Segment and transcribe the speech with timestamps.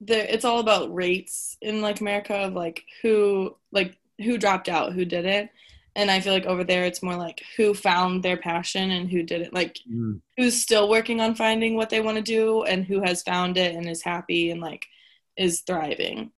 [0.00, 4.92] the it's all about rates in like America of like who like who dropped out,
[4.92, 5.50] who did it.
[5.96, 9.22] And I feel like over there it's more like who found their passion and who
[9.22, 10.20] did it like Mm.
[10.36, 13.74] who's still working on finding what they want to do and who has found it
[13.74, 14.86] and is happy and like
[15.36, 16.30] is thriving.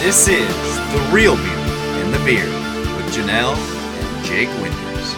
[0.00, 2.48] This is The Real Beauty in the Beard
[2.96, 5.14] with Janelle and Jake Winters.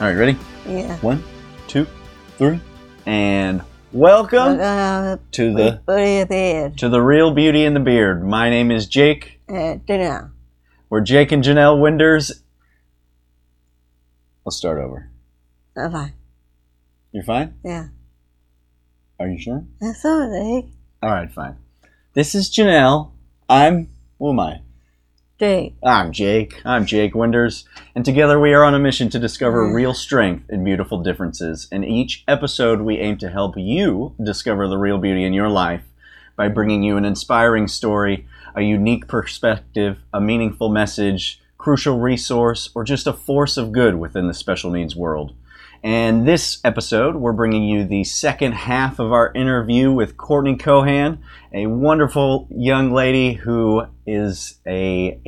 [0.00, 0.36] All right, ready?
[0.68, 0.96] Yeah.
[0.98, 1.22] One,
[1.68, 1.86] two,
[2.36, 2.60] three,
[3.06, 3.62] and
[3.92, 6.76] welcome Uh, to the Booty Beard.
[6.78, 8.24] to the Real Beauty in the Beard.
[8.26, 9.40] My name is Jake.
[9.48, 10.30] Uh, Janelle.
[10.90, 12.42] We're Jake and Janelle Winters.
[14.44, 15.08] Let's start over.
[15.78, 16.12] Okay.
[17.12, 17.54] You're fine?
[17.64, 17.86] Yeah.
[19.20, 19.64] Are you sure?
[19.80, 20.64] That's all right.
[21.02, 21.56] All right, fine.
[22.14, 23.10] This is Janelle.
[23.48, 24.60] I'm who am I?
[25.38, 25.74] Jake.
[25.82, 26.60] I'm Jake.
[26.64, 29.74] I'm Jake Winters, and together we are on a mission to discover Mm.
[29.74, 31.66] real strength in beautiful differences.
[31.72, 35.82] In each episode, we aim to help you discover the real beauty in your life
[36.36, 42.84] by bringing you an inspiring story, a unique perspective, a meaningful message, crucial resource, or
[42.84, 45.34] just a force of good within the special needs world.
[45.84, 51.22] And this episode, we're bringing you the second half of our interview with Courtney Cohan,
[51.52, 55.20] a wonderful young lady who is a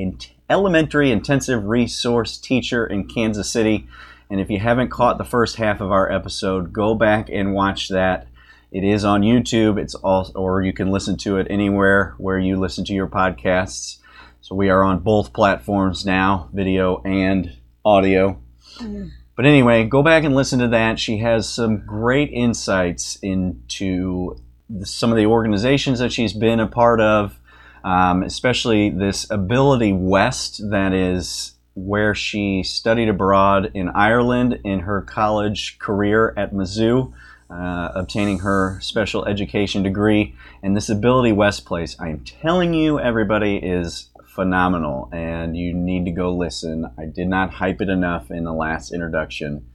[0.49, 3.87] elementary intensive resource teacher in Kansas City.
[4.31, 7.91] And if you haven't caught the first half of our episode, go back and watch
[7.91, 8.27] that.
[8.73, 9.79] It is on YouTube.
[9.79, 13.99] It's all, or you can listen to it anywhere where you listen to your podcasts.
[14.41, 18.41] So we are on both platforms now, video and audio.
[18.79, 19.11] Mm.
[19.37, 20.99] But anyway, go back and listen to that.
[20.99, 24.41] She has some great insights into
[24.83, 27.39] some of the organizations that she's been a part of,
[27.85, 35.03] um, especially this Ability West, that is where she studied abroad in Ireland in her
[35.03, 37.13] college career at Mizzou,
[37.51, 40.35] uh, obtaining her special education degree.
[40.63, 46.05] And this Ability West place, I am telling you, everybody, is phenomenal, and you need
[46.05, 46.87] to go listen.
[46.97, 49.67] I did not hype it enough in the last introduction.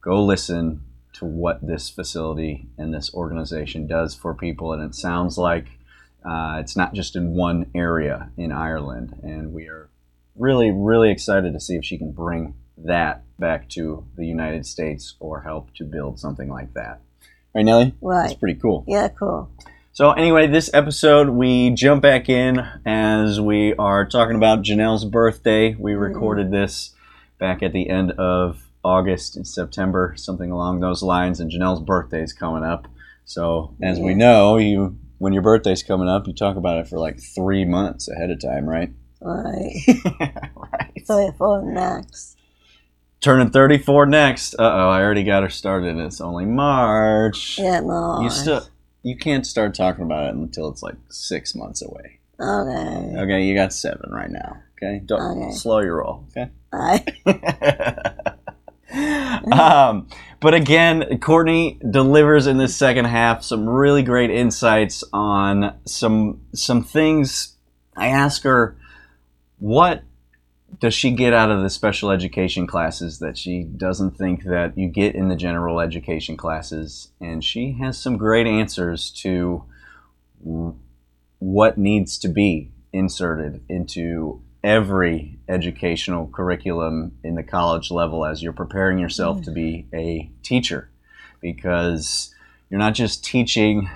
[0.00, 0.82] Go listen
[1.14, 5.66] to what this facility and this organization does for people, and it sounds like
[6.24, 9.88] uh, it's not just in one area in Ireland, and we are
[10.36, 15.14] really, really excited to see if she can bring that back to the United States
[15.18, 17.00] or help to build something like that.
[17.54, 17.84] Right, Nelly?
[17.86, 18.40] That's Right.
[18.40, 18.84] pretty cool.
[18.86, 19.48] Yeah, cool.
[19.94, 25.76] So anyway, this episode we jump back in as we are talking about Janelle's birthday.
[25.78, 26.96] We recorded this
[27.38, 32.24] back at the end of August and September, something along those lines, and Janelle's birthday
[32.24, 32.88] is coming up.
[33.24, 36.98] So as we know, you when your birthday's coming up, you talk about it for
[36.98, 38.90] like three months ahead of time, right?
[39.20, 39.76] Right.
[40.56, 41.02] right.
[41.04, 42.36] So for next.
[43.20, 44.54] Turning 34 next.
[44.54, 45.96] Uh oh, I already got her started.
[45.98, 47.60] It's only March.
[47.60, 48.20] Yeah, no.
[48.22, 48.66] You still
[49.04, 52.18] you can't start talking about it until it's like six months away.
[52.40, 53.14] Okay.
[53.16, 54.56] Okay, you got seven right now.
[54.76, 55.52] Okay, don't Okay.
[55.52, 56.24] slow your roll.
[56.30, 56.50] Okay.
[56.72, 57.08] Right.
[59.52, 60.08] um,
[60.40, 66.82] but again, Courtney delivers in this second half some really great insights on some some
[66.82, 67.56] things.
[67.96, 68.76] I ask her,
[69.58, 70.02] what
[70.80, 74.88] does she get out of the special education classes that she doesn't think that you
[74.88, 77.08] get in the general education classes?
[77.20, 79.64] And she has some great answers to
[81.38, 88.52] what needs to be inserted into every educational curriculum in the college level as you're
[88.52, 90.88] preparing yourself to be a teacher
[91.40, 92.34] because
[92.70, 93.90] you're not just teaching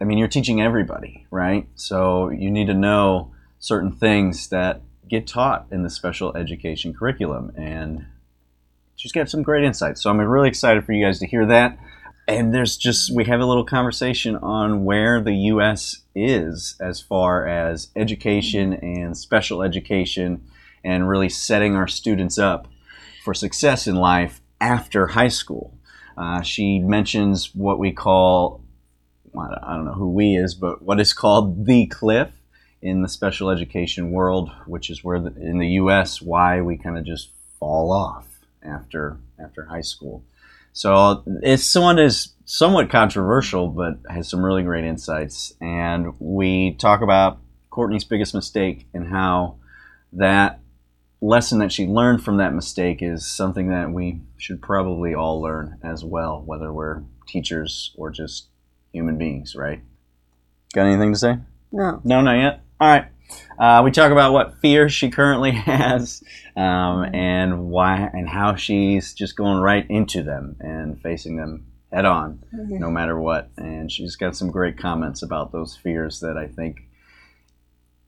[0.00, 1.68] I mean you're teaching everybody, right?
[1.74, 7.52] So you need to know certain things that get taught in the special education curriculum
[7.56, 8.06] and
[8.96, 10.02] she's got some great insights.
[10.02, 11.78] So I'm really excited for you guys to hear that.
[12.26, 17.46] And there's just we have a little conversation on where the US is as far
[17.46, 20.42] as education and special education
[20.84, 22.68] and really setting our students up
[23.24, 25.78] for success in life after high school.
[26.16, 28.60] Uh, she mentions what we call,
[29.38, 32.37] I don't know who we is, but what is called the cliff
[32.80, 36.22] in the special education world, which is where the, in the U.S.
[36.22, 38.26] why we kind of just fall off
[38.62, 40.24] after after high school.
[40.72, 45.52] So it's one is somewhat controversial, but has some really great insights.
[45.60, 47.38] And we talk about
[47.70, 49.56] Courtney's biggest mistake and how
[50.12, 50.60] that
[51.20, 55.78] lesson that she learned from that mistake is something that we should probably all learn
[55.82, 58.46] as well, whether we're teachers or just
[58.92, 59.82] human beings, right?
[60.74, 61.38] Got anything to say?
[61.72, 62.00] No.
[62.04, 62.60] No, not yet.
[62.80, 63.06] All right.
[63.58, 66.22] Uh, we talk about what fears she currently has,
[66.56, 72.04] um, and why and how she's just going right into them and facing them head
[72.04, 73.50] on, no matter what.
[73.56, 76.82] And she's got some great comments about those fears that I think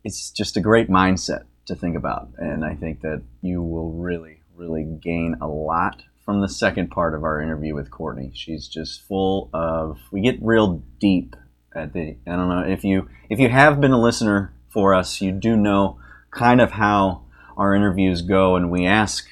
[0.05, 2.29] it's just a great mindset to think about.
[2.39, 7.15] And I think that you will really, really gain a lot from the second part
[7.15, 8.31] of our interview with Courtney.
[8.35, 9.99] She's just full of.
[10.13, 11.35] We get real deep
[11.75, 12.17] at the.
[12.25, 15.57] I don't know if you if you have been a listener for us, you do
[15.57, 15.99] know
[16.31, 17.23] kind of how
[17.57, 19.29] our interviews go, and we ask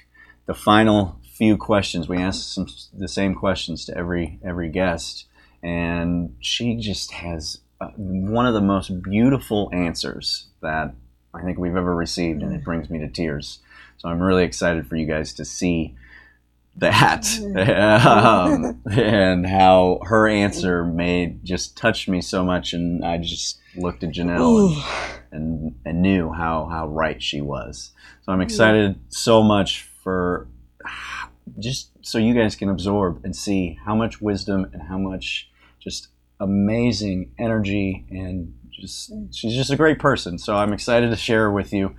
[0.47, 2.09] the final few questions.
[2.09, 5.27] We ask some the same questions to every every guest,
[5.63, 10.95] and she just has uh, one of the most beautiful answers that
[11.33, 13.61] I think we've ever received, and it brings me to tears.
[13.99, 15.95] So I'm really excited for you guys to see
[16.79, 17.27] that
[18.17, 24.03] um, and how her answer made just touched me so much, and I just looked
[24.05, 24.75] at Janelle
[25.33, 27.93] and, and, and knew how how right she was.
[28.23, 30.49] So I'm excited so much for
[31.59, 36.09] just so you guys can absorb and see how much wisdom and how much just
[36.41, 40.39] amazing energy and just she's just a great person.
[40.39, 41.95] So I'm excited to share with you.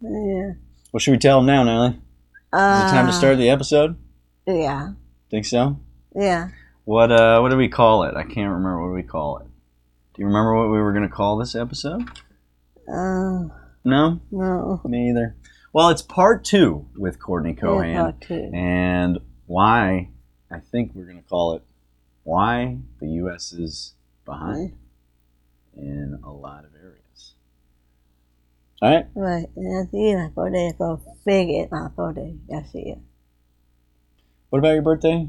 [0.00, 0.52] Yeah.
[0.92, 1.86] What should we tell them now?
[1.86, 1.94] Is
[2.52, 3.96] Uh, it time to start the episode?
[4.56, 4.92] Yeah.
[5.30, 5.76] Think so?
[6.14, 6.48] Yeah.
[6.84, 8.14] What uh what do we call it?
[8.16, 9.46] I can't remember what we call it.
[10.14, 12.02] Do you remember what we were gonna call this episode?
[12.88, 13.48] Uh,
[13.84, 14.20] No?
[14.30, 14.80] no.
[14.84, 15.36] Me either.
[15.72, 17.88] Well, it's part two with Courtney Cohan.
[17.88, 18.50] Yeah, part two.
[18.52, 20.10] and why
[20.50, 21.62] I think we're going to call it
[22.24, 23.52] why the U.S.
[23.52, 23.94] is
[24.24, 24.72] behind
[25.76, 27.34] in a lot of areas.
[28.82, 29.06] All right.
[29.14, 29.48] Right.
[29.54, 32.38] Jag ser på det på väggarna på det.
[34.50, 35.28] What about your birthday?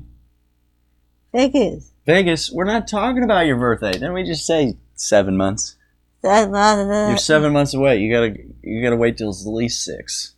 [1.33, 1.91] Vegas.
[2.05, 2.51] Vegas.
[2.51, 3.93] We're not talking about your birthday.
[3.93, 5.75] Didn't we just say seven months?
[6.23, 7.05] Not the.
[7.09, 7.99] You're seven months away.
[7.99, 10.35] You gotta you gotta wait till it's at least six.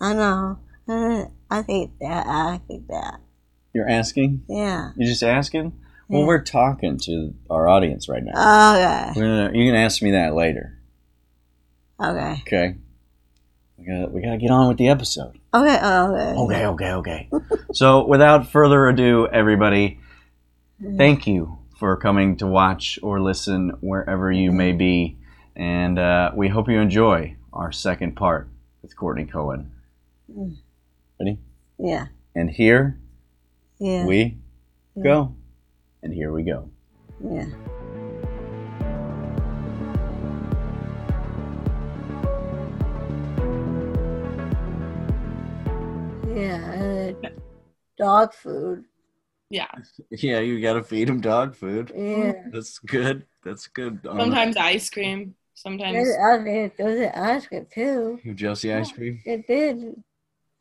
[0.00, 0.58] I know.
[1.50, 2.26] I think that.
[2.26, 3.20] I think that.
[3.74, 4.42] You're asking?
[4.48, 4.92] Yeah.
[4.96, 5.72] You're just asking?
[6.08, 6.26] Well, Yeah.
[6.26, 8.30] we're talking to our audience right now.
[9.10, 9.20] Okay.
[9.20, 10.78] Gonna, you can ask me that later.
[12.00, 12.42] Okay.
[12.46, 12.74] Okay.
[13.78, 15.38] We gotta we gotta get on with the episode.
[15.56, 15.76] Okay.
[15.76, 16.34] Okay.
[16.36, 17.28] Okay, okay, okay.
[17.72, 20.00] so, without further ado, everybody,
[20.96, 25.16] thank you for coming to watch or listen wherever you may be.
[25.54, 28.48] And uh, we hope you enjoy our second part
[28.82, 29.72] with Courtney Cohan.
[31.18, 31.38] Ready?
[31.78, 32.06] Yeah.
[32.34, 32.98] And here
[33.78, 34.04] Yeah.
[34.06, 34.36] we
[35.02, 35.34] go.
[36.02, 36.68] And here we go.
[37.24, 37.46] Yeah.
[46.36, 47.28] Yeah, uh,
[47.96, 48.84] dog food.
[49.48, 49.68] Yeah.
[50.10, 51.90] Yeah, you gotta feed him dog food.
[51.96, 52.32] Yeah.
[52.52, 53.24] That's good.
[53.42, 54.00] That's good.
[54.04, 55.34] Sometimes ice cream.
[55.54, 55.94] Sometimes.
[55.94, 56.72] There's ice cream.
[56.76, 58.20] There's ice cream too.
[58.22, 60.02] You Josie ice cream It did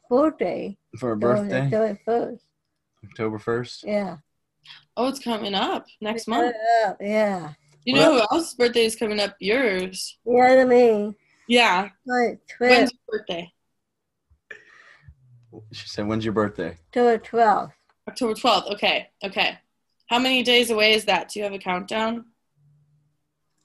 [0.09, 0.77] birthday.
[0.97, 2.45] for a birthday, October first.
[3.03, 3.83] October first.
[3.83, 4.17] Yeah.
[4.95, 6.55] Oh, it's coming up next month.
[6.55, 6.93] Yeah.
[7.01, 7.53] Yeah.
[7.83, 9.35] You know who else's birthday is coming up?
[9.41, 10.17] Yours.
[10.25, 11.15] You know what I mean?
[11.49, 11.89] Yeah.
[12.07, 13.51] Like When's your birthday?
[15.71, 17.71] She said, "When's your birthday?" October 12th.
[18.07, 18.73] October 12th.
[18.73, 19.09] Okay.
[19.23, 19.57] Okay.
[20.07, 21.29] How many days away is that?
[21.29, 22.25] Do you have a countdown?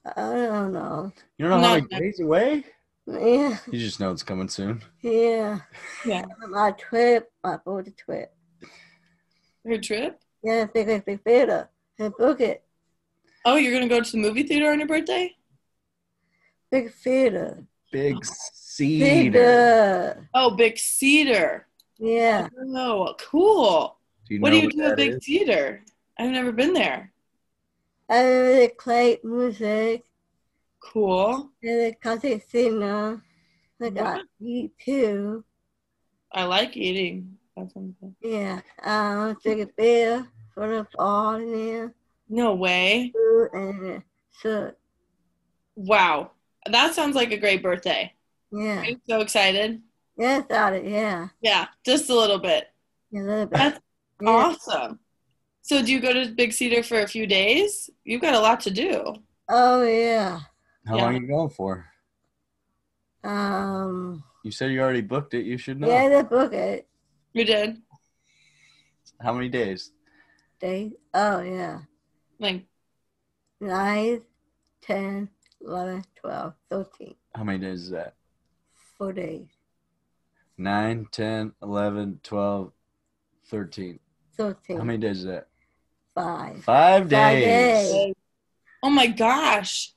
[0.05, 1.13] I don't know.
[1.37, 1.87] You don't know how No.
[1.91, 2.65] many days away?
[3.07, 3.59] Yeah.
[3.71, 4.83] You just know it's coming soon.
[5.03, 5.61] Yeah.
[6.07, 6.25] Yeah.
[6.49, 8.35] My trip, my birthday trip.
[9.67, 10.21] Her trip?
[10.43, 11.69] Yeah, big big big theater.
[11.99, 12.65] And book it.
[13.45, 15.35] Oh, you're going to go to the movie theater on your birthday?
[16.71, 17.65] Big theater.
[17.91, 18.21] Big oh.
[18.23, 19.05] cedar.
[19.05, 20.29] Theater.
[20.35, 21.67] Oh, Big Cedar.
[22.01, 22.49] Yeah.
[22.75, 23.97] Oh, cool.
[24.27, 25.25] Do you what know do you do at Big is?
[25.25, 25.83] Cedar?
[26.19, 27.13] I've never been there.
[28.09, 28.27] And
[28.59, 30.05] they play music.
[30.81, 31.51] Cool.
[31.63, 33.23] And they concert singer.
[33.79, 35.45] They got eat too.
[36.33, 37.39] I like eating.
[37.57, 38.15] That sounds good.
[38.23, 38.61] Yeah.
[38.83, 41.95] Um, drink a beer for the bar in there.
[42.29, 43.13] No way.
[43.53, 44.03] And
[44.43, 44.73] so
[45.77, 46.33] Wow.
[46.67, 48.13] That sounds like a great birthday.
[48.53, 48.83] yeah.
[48.87, 49.83] I'm so excited.
[50.21, 50.85] Yeah, got it.
[50.85, 51.29] Yeah.
[51.41, 52.69] Yeah, just a little bit.
[53.15, 53.59] A little bit.
[53.59, 53.81] That's
[54.21, 54.29] Yeah.
[54.29, 55.01] awesome.
[55.63, 57.89] So, do you go to Big Cedar for a few days?
[58.05, 59.15] You've got a lot to do.
[59.49, 60.41] Oh yeah.
[60.87, 61.03] How Yeah.
[61.05, 61.87] long are you going for?
[63.25, 64.23] Um.
[64.45, 65.45] You said you already booked it.
[65.47, 65.89] You should know.
[65.89, 66.87] Yeah, they book it.
[67.33, 67.81] You did?
[69.21, 69.93] How many days?
[70.61, 70.93] They.
[71.15, 71.81] Oh yeah.
[72.39, 72.67] Like,
[73.63, 74.23] Nine,
[74.81, 75.29] ten,
[75.61, 77.15] eleven, twelve, thirteen.
[77.35, 78.15] How many days is that?
[78.97, 79.49] Four days.
[80.65, 82.73] 9, 10, 11, 12,
[83.47, 83.99] 13.
[84.37, 84.77] Thirteen.
[84.79, 85.49] How many days is that?
[86.15, 86.63] Five.
[86.65, 87.89] Five days.
[87.89, 88.15] Five days.
[88.83, 89.95] Oh my gosh.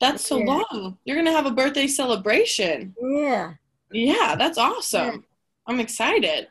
[0.00, 0.44] That's so Yeah.
[0.72, 0.98] long.
[1.04, 2.94] You're going to have a birthday celebration.
[3.02, 3.54] Yeah.
[3.92, 5.24] Yeah, that's awesome.
[5.66, 6.48] I'm excited.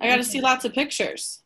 [0.00, 1.42] I got to see lots of pictures.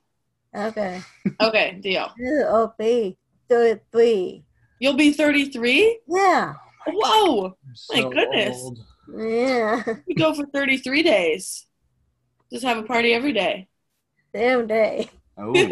[0.57, 1.03] Okay.
[1.41, 2.13] Okay, deal.
[2.19, 3.17] This is OP.
[3.49, 4.45] Thirty-three.
[4.81, 6.01] You'll be 33?
[6.09, 6.55] Yeah.
[6.89, 7.57] Whoa.
[7.91, 8.57] My goodness.
[8.57, 8.79] old.
[9.17, 9.83] Yeah.
[10.07, 11.67] We go for 33 days.
[12.53, 13.69] Just have a party every day.
[14.35, 15.11] Same day.
[15.37, 15.53] Oh,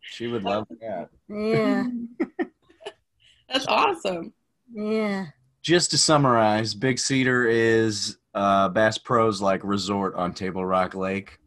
[0.00, 1.08] she would love that.
[1.28, 1.84] Yeah.
[3.48, 4.32] That's awesome.
[4.72, 5.26] Yeah.
[5.62, 11.38] Just to summarize, Big Cedar is uh, Bass Pro's like resort on Table Rock Lake.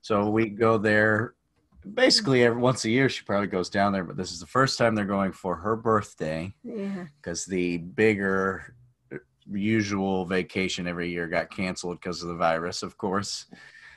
[0.00, 1.34] So we go there
[1.94, 3.08] basically every once a year.
[3.08, 5.76] She probably goes down there, but this is the first time they're going for her
[5.76, 7.06] birthday Yeah.
[7.20, 8.74] because the bigger
[9.52, 13.46] usual vacation every year got canceled because of the virus, of course.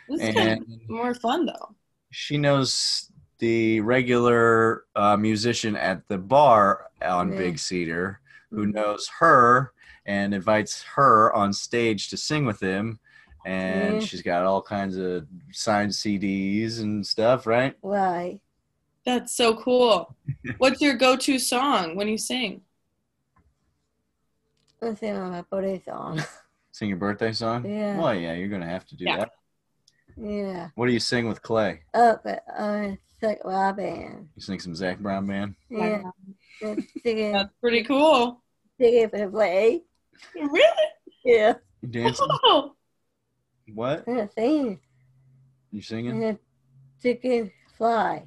[0.10, 1.75] This is kind of more fun though.
[2.12, 7.38] she knows the regular uh, musician at the bar on Yeah.
[7.38, 8.20] Big Cedar
[8.51, 9.72] who knows her
[10.05, 13.00] and invites her on stage to sing with him.
[13.46, 14.05] And Yeah.
[14.05, 17.75] she's got all kinds of signed CDs and stuff, right?
[17.81, 18.39] Right.
[19.05, 20.15] That's so cool.
[20.60, 22.62] What's your go-to song when you sing?
[24.82, 26.22] Let's see on my birthday song.
[26.72, 27.70] Sing your birthday song?
[27.70, 27.98] Yeah.
[28.00, 29.18] Well, yeah, you're going to have to do Yeah.
[29.18, 29.32] that.
[30.18, 30.70] Yeah.
[30.76, 31.82] What do you sing with Clay?
[31.94, 34.30] Oh, at uh, Sick Rock Band.
[34.36, 35.56] You sing some Zac Brown Band?
[35.70, 36.02] Yeah.
[36.60, 38.42] Just Singing, That's pretty cool.
[38.80, 39.84] singing for the play.
[40.36, 40.88] Really?
[41.24, 41.54] Yeah.
[41.82, 42.28] You dancing?
[42.44, 42.76] Oh,
[43.74, 44.06] what?
[44.08, 44.80] And singing.
[45.72, 46.24] You singing?
[46.24, 46.40] And
[47.02, 48.24] chicken fly.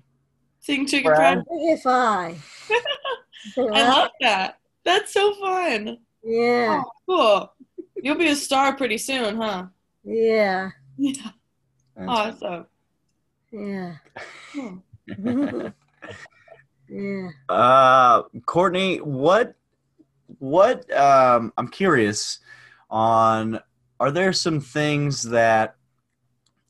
[0.60, 1.38] sing chicken Brad?
[1.44, 2.36] Chicken fly.
[3.58, 4.58] I love that.
[4.84, 5.98] That's so fun.
[6.24, 6.82] Yeah.
[6.84, 7.52] Oh, cool.
[8.02, 9.66] You'll be a star pretty soon, huh?
[10.04, 10.70] Yeah.
[10.96, 11.30] Yeah.
[11.96, 12.08] That's-
[12.42, 12.66] Awesome.
[13.52, 13.96] Yeah.
[14.52, 15.68] Hmm.
[16.88, 17.28] Yeah.
[17.48, 19.54] Uh, Courtney, what,
[20.38, 20.90] what?
[20.94, 22.40] Um, I'm curious
[22.90, 23.58] on.
[24.00, 25.76] Are there some things that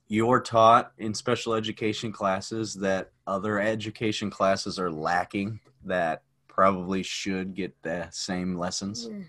[0.09, 7.55] you're taught in special education classes that other education classes are lacking that probably should
[7.55, 9.09] get the same lessons?
[9.11, 9.25] Yeah,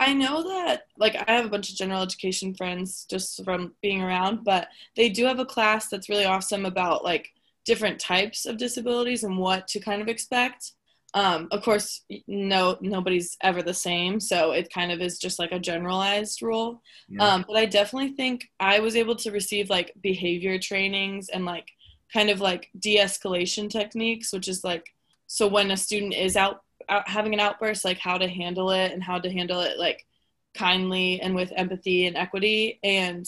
[0.00, 0.86] I know that.
[0.96, 5.08] Like, I have a bunch of general education friends just from being around, but they
[5.08, 7.28] do have a class that's really awesome about like
[7.64, 10.72] different types of disabilities and what to kind of expect.
[11.14, 15.52] Um, of course, no, nobody's ever the same, so it kind of is just like
[15.52, 16.82] a generalized rule.
[17.08, 17.26] Yeah.
[17.26, 21.68] Um, but I definitely think I was able to receive like behavior trainings and like
[22.12, 24.94] kind of like de-escalation techniques, which is like
[25.26, 26.62] so when a student is out, out
[27.06, 30.06] having an outburst, like how to handle it and how to handle it like
[30.54, 32.78] kindly and with empathy and equity.
[32.82, 33.26] And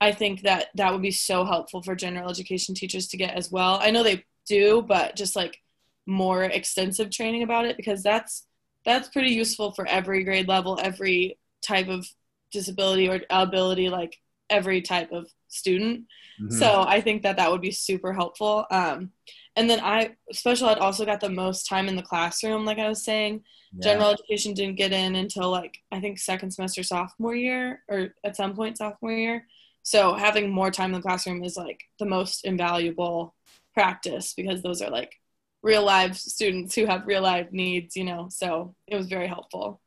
[0.00, 3.50] I think that that would be so helpful for general education teachers to get as
[3.50, 3.78] well.
[3.82, 5.58] I know they do, but just like
[6.06, 8.46] more extensive training about it because that's
[8.84, 12.08] that's pretty useful for every grade level, every type of
[12.50, 14.16] disability or ability, like
[14.48, 16.06] every type of student.
[16.40, 16.52] Mhm.
[16.52, 18.66] So I think that that would be super helpful.
[18.70, 19.12] Um,
[19.56, 22.88] and then I special ed also got the most time in the classroom, like I
[22.88, 23.44] was saying.
[23.72, 23.82] Yeah.
[23.82, 28.36] General education didn't get in until like I think second semester sophomore year or at
[28.36, 29.46] some point sophomore year.
[29.82, 33.34] So having more time in the classroom is like the most invaluable
[33.74, 35.14] practice because those are like
[35.62, 38.28] real live students who have real life needs, you know.
[38.30, 39.80] So it was very helpful.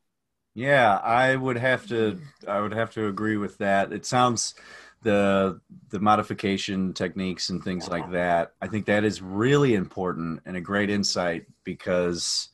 [0.55, 2.20] Yeah, I would have to.
[2.48, 3.91] I would have to agree with that.
[3.91, 4.53] It sounds
[5.03, 8.53] the the modification techniques and things like that.
[8.62, 12.50] I think that is really important and a great insight because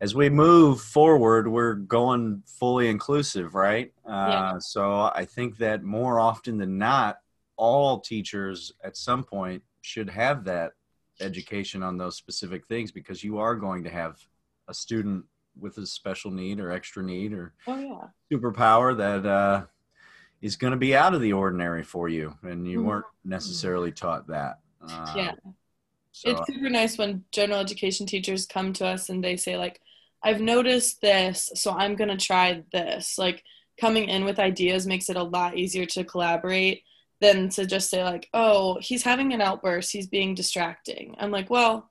[0.00, 3.92] as we move forward, we're going fully inclusive, right?
[4.06, 4.52] Yeah.
[4.52, 7.18] Uh, so I think that more often than not,
[7.56, 10.72] all teachers at some point should have that
[11.20, 14.20] education on those specific things because you are going to have
[14.68, 15.24] a student
[15.58, 18.06] with a special need or extra need or Oh yeah.
[18.32, 19.64] superpower that uh,
[20.40, 22.84] is going to be out of the ordinary for you, and you Mhm.
[22.84, 24.60] weren't necessarily taught that.
[24.80, 25.34] Uh, Yeah.
[26.12, 29.80] So, it's super nice when general education teachers come to us and they say like
[30.24, 33.44] i've noticed this so i'm going to try this like
[33.80, 36.82] coming in with ideas makes it a lot easier to collaborate
[37.20, 41.50] than to just say like oh he's having an outburst he's being distracting i'm like
[41.50, 41.88] well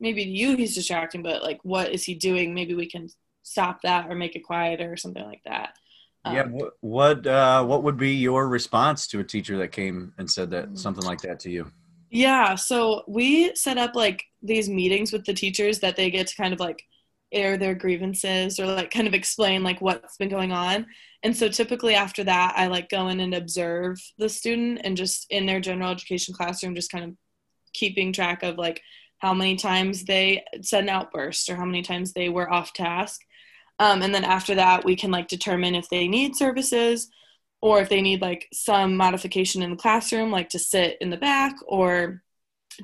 [0.00, 3.08] maybe to you he's distracting but like what is he doing maybe we can
[3.42, 5.76] stop that or make it quieter or something like that
[6.24, 6.44] Um, yeah.
[6.44, 10.50] What what, uh, what would be your response to a teacher that came and said
[10.50, 10.78] that Mm.
[10.78, 11.70] something like that to you?
[12.10, 16.36] Yeah, so we set up like these meetings with the teachers that they get to
[16.36, 16.82] kind of like
[17.32, 20.86] air their grievances or like kind of explain like what's been going on.
[21.24, 25.26] And so typically after that, I like go in and observe the student and just
[25.30, 27.16] in their general education classroom, just kind of
[27.72, 28.80] keeping track of like
[29.18, 33.20] how many times they said an outburst or how many times they were off task.
[33.78, 37.08] Um, and then after that, we can like determine if they need services
[37.60, 41.16] or if they need like some modification in the classroom, like to sit in the
[41.16, 42.22] back or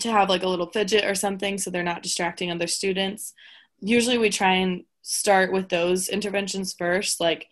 [0.00, 3.34] to have like a little fidget or something so they're not distracting other students.
[3.80, 7.46] Usually we try and start with those interventions first, like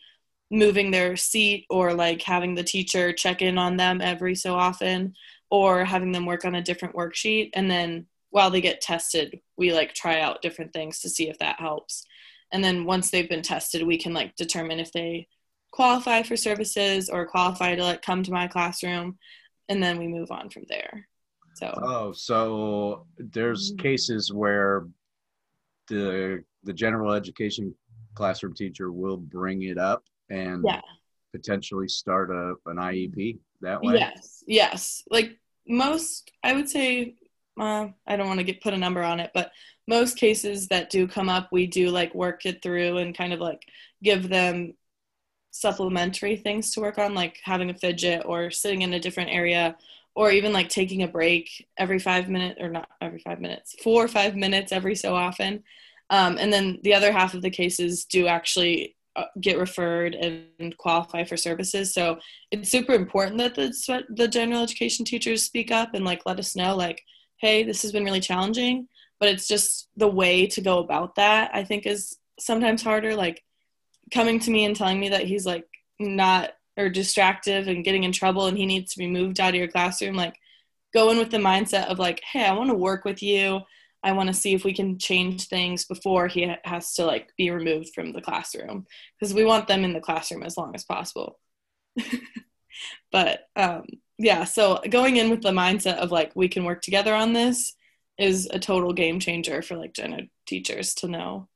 [0.50, 5.14] moving their seat or like having the teacher check in on them every so often
[5.50, 9.72] or having them work on a different worksheet and then while they get tested we
[9.72, 12.04] like try out different things to see if that helps
[12.52, 15.26] and then once they've been tested we can like determine if they
[15.70, 19.18] qualify for services or qualify to like come to my classroom
[19.68, 21.06] and then we move on from there
[21.54, 24.86] so Oh, so there's cases where
[25.88, 27.74] the the general education
[28.14, 30.80] classroom teacher will bring it up and yeah
[31.32, 33.98] potentially start a an IEP that way.
[33.98, 35.02] Yes, yes.
[35.10, 37.14] Like most, I would say,
[37.60, 39.50] uh, I don't want to get put a number on it, but
[39.88, 43.40] most cases that do come up, we do like work it through and kind of
[43.40, 43.62] like
[44.02, 44.74] give them
[45.50, 49.76] supplementary things to work on, like having a fidget or sitting in a different area,
[50.14, 54.04] or even like taking a break every five minutes, or not every five minutes, four
[54.04, 55.64] or five minutes every so often.
[56.10, 60.76] Um, and then the other half of the cases do actually uh, get referred and
[60.76, 61.92] qualify for services.
[61.92, 62.18] So
[62.50, 66.54] it's super important that the the general education teachers speak up and like let us
[66.54, 67.02] know like,
[67.38, 68.86] hey, this has been really challenging.
[69.20, 71.50] But it's just the way to go about that.
[71.52, 73.14] I think is sometimes harder.
[73.14, 73.42] Like
[74.12, 75.66] coming to me and telling me that he's like
[75.98, 79.56] not or distracted and getting in trouble and he needs to be moved out of
[79.56, 80.14] your classroom.
[80.14, 80.34] Like
[80.94, 83.60] go in with the mindset of like, hey, I want to work with you.
[84.02, 87.50] I want to see if we can change things before he has to like be
[87.50, 88.86] removed from the classroom
[89.18, 91.40] because we want them in the classroom as long as possible.
[93.12, 93.86] but um,
[94.18, 97.74] yeah, so going in with the mindset of like we can work together on this
[98.18, 101.48] is a total game changer for like gen teachers to know.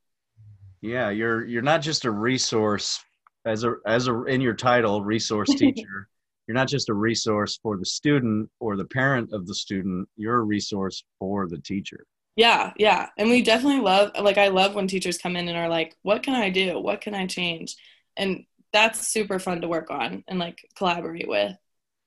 [0.80, 3.00] Yeah, you're you're not just a resource
[3.44, 6.08] as a as a in your title resource teacher.
[6.46, 10.08] you're not just a resource for the student or the parent of the student.
[10.16, 12.04] You're a resource for the teacher.
[12.36, 13.08] Yeah, yeah.
[13.18, 16.22] And we definitely love like I love when teachers come in and are like, "What
[16.22, 16.80] can I do?
[16.80, 17.76] What can I change?"
[18.16, 21.54] And that's super fun to work on and like collaborate with.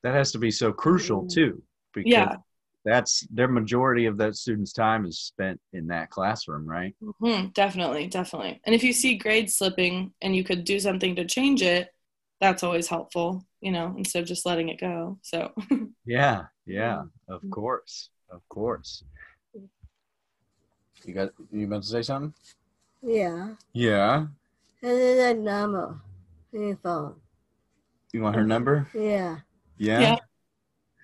[0.04, 1.30] That has to be so crucial mm.
[1.30, 2.36] too because Yeah.
[2.86, 6.96] That's their majority of that student's time is spent in that classroom, right?
[7.20, 8.62] hmm definitely, definitely.
[8.66, 11.90] And if you see grades slipping and you could do something to change it,
[12.40, 15.18] that's always helpful, you know, instead of just letting it go.
[15.24, 15.52] So,
[16.06, 19.04] Yeah, yeah, of course, of course.
[21.04, 22.34] You got you about to say something?
[23.02, 23.56] Yeah.
[23.74, 24.28] Yeah.
[24.82, 26.00] And then the number.
[26.52, 27.16] Your phone.
[28.14, 28.88] You want her number?
[28.94, 29.40] Yeah.
[29.78, 30.00] Yeah.
[30.02, 30.16] Yeah.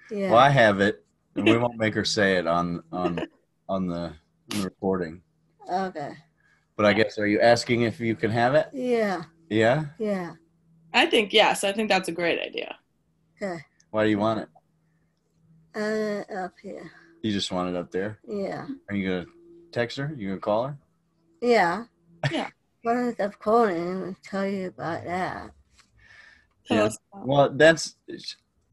[0.09, 0.31] Yeah.
[0.31, 1.03] Well, I have it,
[1.35, 3.19] and we won't make her say it on on
[3.69, 4.13] on the, on
[4.49, 5.21] the recording.
[5.71, 6.13] Okay.
[6.75, 8.69] But I guess are you asking if you can have it?
[8.73, 9.23] Yeah.
[9.49, 9.85] Yeah.
[9.99, 10.33] Yeah.
[10.93, 12.75] I think yes, I think that's a great idea.
[13.41, 13.61] Okay.
[13.91, 14.49] Why do you want it?
[15.73, 16.91] Uh, up here.
[17.21, 18.19] You just want it up there.
[18.27, 18.67] Yeah.
[18.89, 19.25] Are you gonna
[19.71, 20.13] text her?
[20.17, 20.77] You gonna call her?
[21.41, 21.85] Yeah.
[22.31, 22.49] Yeah.
[22.83, 25.51] What is up calling and tell you about that?
[26.67, 26.89] Tell Yeah.
[27.13, 27.95] Well, that's.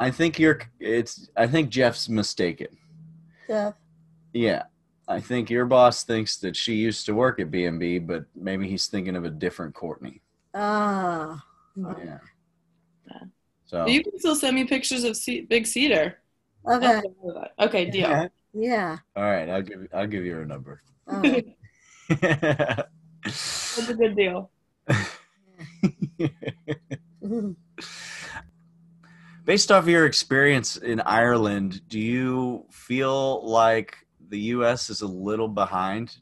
[0.00, 0.60] I think you're.
[0.80, 1.28] It's.
[1.36, 2.68] I think Jeff's mistaken.
[3.44, 3.74] Stuff.
[4.32, 4.64] Yeah.
[5.08, 8.88] I think your boss thinks that she used to work at B&B, but maybe he's
[8.88, 10.20] thinking of a different Courtney.
[10.54, 11.40] Oh.
[11.76, 12.18] Yeah.
[13.10, 13.20] Yeah.
[13.64, 13.86] So.
[13.86, 16.18] You can still send me pictures of Ce- Big Cedar.
[16.66, 17.00] Okay.
[17.58, 18.28] Okay, deal.
[18.52, 18.98] Yeah.
[19.16, 20.82] All right, I'll give I'll give you her number.
[21.06, 21.22] Oh.
[22.08, 24.50] That's a good deal.
[29.48, 33.96] Based off your experience in Ireland, do you feel like
[34.28, 34.90] the U.S.
[34.90, 36.18] is a little behind?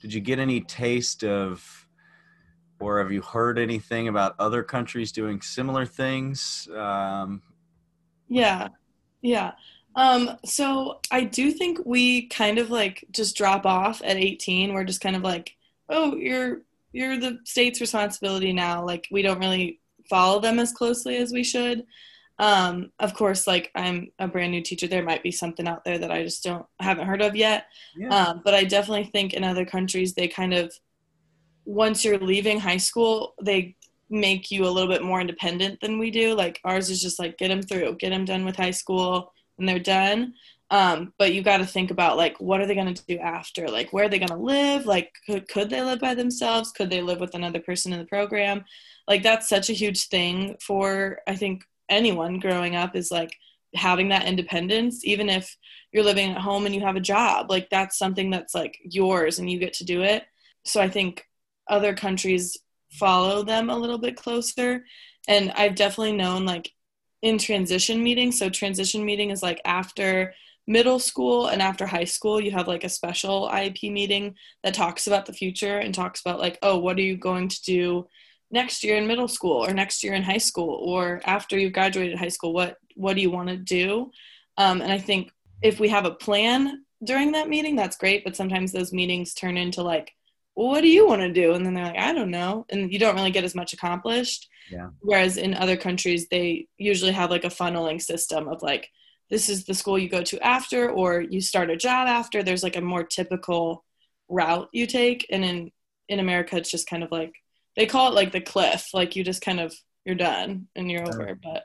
[0.00, 1.86] Did you get any taste of,
[2.80, 6.66] or have you heard anything about other countries doing similar things?
[6.74, 7.42] Um,
[8.30, 8.68] Yeah.
[9.20, 9.52] Yeah.
[9.94, 14.72] Um, so I do think we kind of like just drop off at 18.
[14.72, 15.54] We're just kind of like,
[15.90, 16.62] oh, you're
[16.94, 18.82] you're the state's responsibility now.
[18.82, 21.84] Like we don't really follow them as closely as we should.
[22.38, 25.98] Um, of course, like I'm a brand new teacher, there might be something out there
[25.98, 27.66] that I just don't haven't heard of yet.
[27.96, 28.08] yeah.
[28.08, 30.72] Um, but I definitely think in other countries they kind of
[31.64, 33.76] once you're leaving high school, they
[34.10, 36.34] make you a little bit more independent than we do.
[36.34, 39.68] Like ours is just like get them through, get them done with high school, and
[39.68, 40.34] they're done.
[40.70, 43.68] Um, but you got to think about like what are they going to do after?
[43.68, 44.86] Like where are they going to live?
[44.86, 46.72] Like could could they live by themselves?
[46.72, 48.64] Could they live with another person in the program?
[49.06, 53.34] Like that's such a huge thing for I think anyone growing up is like
[53.74, 55.56] having that independence even if
[55.92, 59.38] you're living at home and you have a job like that's something that's like yours
[59.38, 60.24] and you get to do it.
[60.64, 61.24] So i think
[61.68, 62.56] other countries
[62.90, 64.84] follow them a little bit closer.
[65.28, 66.70] And i've definitely known like
[67.22, 70.34] in transition meetings so transition meeting is like after
[70.66, 75.06] middle school and after high school you have like a special iep meeting that talks
[75.06, 78.06] about the future and talks about like oh what are you going to do
[78.52, 82.18] next year in middle school or next year in high school or after you've graduated
[82.18, 84.10] high school what what do you want to do?
[84.58, 88.36] Um, and i think if we have a plan during that meeting that's great but
[88.36, 90.12] sometimes those meetings turn into like
[90.54, 91.54] well, what do you want to do?
[91.54, 94.48] And then they're like i don't know and you don't really get as much accomplished.
[94.70, 94.90] Yeah.
[95.00, 98.88] whereas in other countries they usually have like a funneling system of like
[99.28, 102.42] this is the school you go to after or you start a job after.
[102.42, 103.84] There's like a more typical
[104.28, 105.70] route you take and in
[106.08, 107.32] in america it's just kind of like
[107.76, 111.04] they call it like the cliff like you just kind of you're done and you're
[111.04, 111.64] over but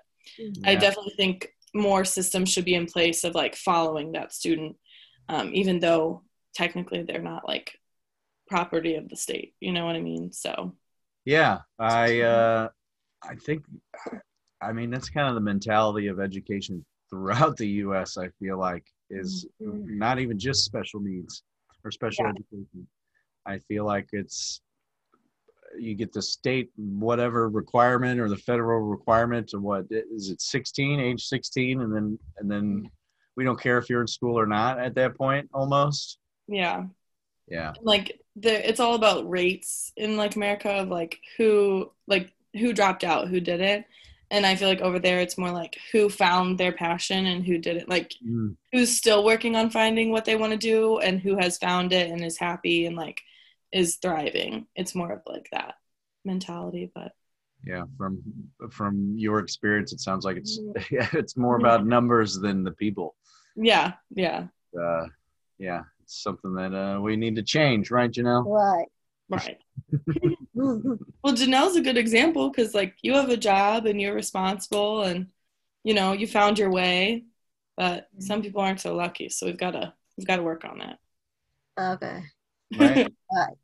[0.65, 4.75] i definitely think more systems should be in place of like following that student
[5.29, 6.23] um, even though
[6.55, 7.79] technically they're not like
[8.47, 10.73] property of the state you know what i mean so
[11.25, 12.69] Yeah, I uh,
[13.23, 13.65] I think,
[14.61, 18.17] I mean that's kind of the mentality of education throughout the U.S.
[18.17, 19.87] I feel like is Mhm.
[19.87, 21.43] not even just special needs
[21.83, 22.31] or special Yeah.
[22.31, 22.87] education.
[23.45, 24.61] I feel like it's
[25.77, 30.99] you get the state whatever requirement or the federal requirement or what is it 16
[30.99, 32.89] age 16 and then and then
[33.35, 36.85] we don't care if you're in school or not at that point almost yeah
[37.47, 42.73] yeah like the it's all about rates in like America of like who like who
[42.73, 43.85] dropped out, who did it.
[44.29, 47.57] And I feel like over there it's more like who found their passion and who
[47.57, 47.89] did it.
[47.89, 51.57] Like Mm, who's still working on finding what they want to do and who has
[51.57, 53.21] found it and is happy and like
[53.71, 54.67] is thriving.
[54.75, 55.75] It's more of like that
[56.25, 57.11] mentality, but
[57.65, 58.21] yeah from
[58.69, 60.89] from your experience it sounds like it's Mhm.
[60.91, 63.15] yeah it's more about numbers than the people
[63.55, 64.45] yeah, yeah.
[64.79, 65.07] uh
[65.57, 68.87] yeah it's something that uh we need to change right janelle Right.
[69.29, 69.57] Right.
[70.53, 75.27] Well, Janelle's a good example because like you have a job and you're responsible and
[75.83, 77.25] you know you found your way,
[77.75, 79.29] but some people aren't so lucky.
[79.29, 80.99] So we've got to we've got to work on that.
[81.79, 82.23] okay.
[82.75, 83.55] Right Right.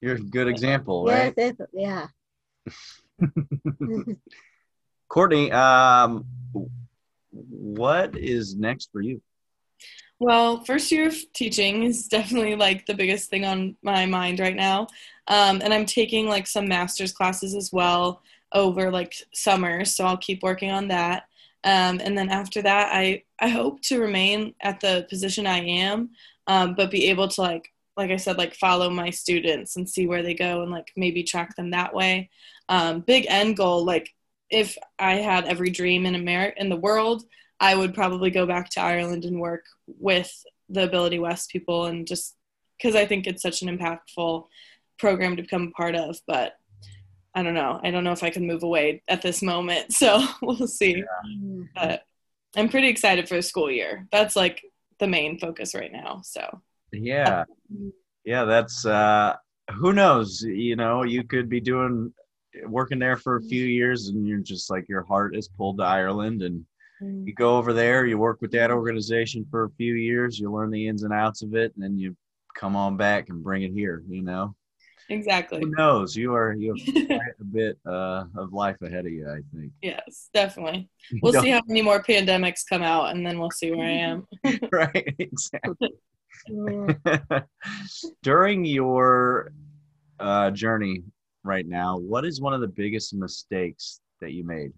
[0.00, 2.06] you're a good example right Yes, it's, yeah.
[5.08, 6.24] courtney um
[7.32, 9.20] what is next for you
[10.18, 14.56] Well, first year of teaching is definitely like the biggest thing on my mind right
[14.56, 14.88] now.
[15.28, 18.20] Um, and I'm taking like some master's classes as well
[18.52, 19.84] over like summer.
[19.84, 21.24] So I'll keep working on that.
[21.64, 26.10] Um, and then after that, I, I hope to remain at the position I am,
[26.46, 30.06] um, but be able to like, like I said, like follow my students and see
[30.06, 32.30] where they go and like maybe track them that way.
[32.68, 34.08] Um, big end goal, like
[34.50, 37.24] if I had every dream in America, in the world,
[37.58, 40.32] I would probably go back to Ireland and work with
[40.68, 42.36] the Ability West people and just
[42.78, 44.46] because I think it's such an impactful
[44.98, 46.16] program to become a part of.
[46.26, 46.54] But
[47.34, 47.80] I don't know.
[47.82, 49.92] I don't know if I can move away at this moment.
[49.92, 51.04] So we'll see.
[51.26, 51.68] Mm.
[51.74, 52.04] But
[52.56, 54.08] I'm pretty excited for the school year.
[54.10, 54.62] That's like
[54.98, 56.22] the main focus right now.
[56.24, 56.60] So
[56.92, 57.44] yeah.
[58.24, 59.36] Yeah that's uh
[59.74, 60.42] who knows?
[60.42, 62.12] You know you could be doing
[62.66, 65.84] working there for a few years and you're just like your heart is pulled to
[65.84, 66.64] ireland and
[67.00, 70.70] you go over there you work with that organization for a few years you learn
[70.70, 72.14] the ins and outs of it and then you
[72.54, 74.54] come on back and bring it here you know?
[75.08, 75.60] Exactly.
[75.60, 76.14] who knows?
[76.14, 79.72] You are you have quite a bit uh, of life ahead of you i think.
[79.82, 80.88] Yes, definitely.
[81.22, 84.28] We'll see how many more pandemics come out and then we'll see where I am.
[84.72, 85.90] right exactly
[88.22, 89.52] During your
[90.18, 91.02] uh, journey
[91.42, 94.72] right now what is one of the biggest mistakes that you made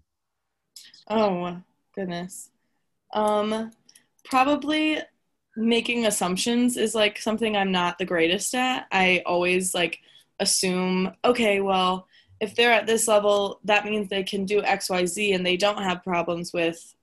[1.09, 1.57] Oh
[1.95, 2.49] goodness.
[3.13, 3.71] Um
[4.23, 4.99] probably
[5.55, 8.87] making assumptions is like something I'm not the greatest at.
[8.91, 9.99] I always like
[10.39, 12.07] assume, okay, well,
[12.39, 16.03] if they're at this level, that means they can do XYZ and they don't have
[16.03, 16.95] problems with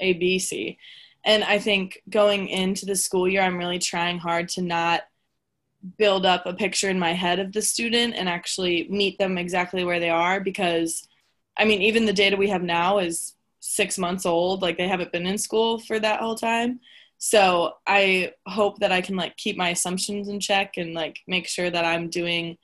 [0.00, 0.76] ABC.
[1.24, 5.02] And I think going into the school year, I'm really trying hard to not
[5.98, 9.84] build up a picture in my head of the student and actually meet them exactly
[9.84, 11.08] where they are because
[11.56, 14.62] I mean, even the data we have now is six months old.
[14.62, 16.80] Like they haven't been in school for that whole time.
[17.18, 21.46] So I hope that I can like keep my assumptions in check and like make
[21.46, 22.58] sure that I'm doing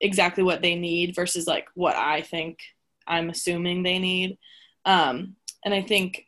[0.00, 2.58] exactly what they need versus like what I think
[3.06, 4.38] I'm assuming they need.
[4.84, 6.26] Um, and I think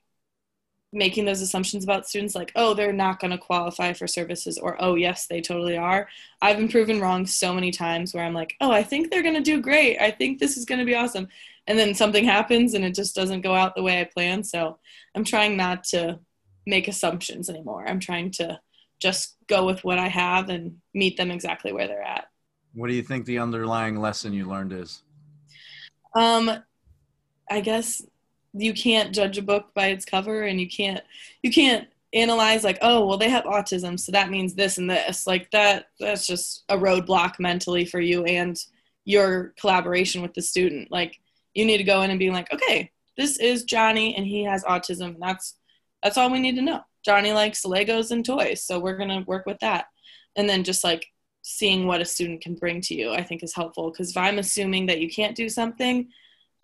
[0.94, 4.76] making those assumptions about students like oh they're not going to qualify for services or
[4.82, 6.08] oh yes they totally are.
[6.40, 9.34] I've been proven wrong so many times where i'm like oh i think they're going
[9.34, 9.98] to do great.
[9.98, 11.28] I think this is going to be awesome.
[11.66, 14.78] And then something happens and it just doesn't go out the way i planned so
[15.14, 16.18] i'm trying not to
[16.66, 17.86] make assumptions anymore.
[17.86, 18.58] I'm trying to
[19.00, 22.26] just go with what i have and meet them exactly where they're at.
[22.72, 25.02] What do you think the underlying lesson you learned is?
[26.14, 26.50] Um,
[27.50, 28.02] I guess
[28.54, 31.02] you can't judge a book by its cover, and you can't
[31.42, 35.26] you can't analyze like, oh, well, they have autism, so that means this and this.
[35.26, 38.56] Like that, that's just a roadblock mentally for you and
[39.04, 40.90] your collaboration with the student.
[40.90, 41.18] Like
[41.54, 44.64] you need to go in and be like, okay, this is Johnny, and he has
[44.64, 45.56] autism, and that's
[46.02, 46.80] that's all we need to know.
[47.04, 49.86] Johnny likes Legos and toys, so we're gonna work with that,
[50.36, 51.06] and then just like
[51.42, 53.90] seeing what a student can bring to you, I think is helpful.
[53.90, 56.08] Because if I'm assuming that you can't do something,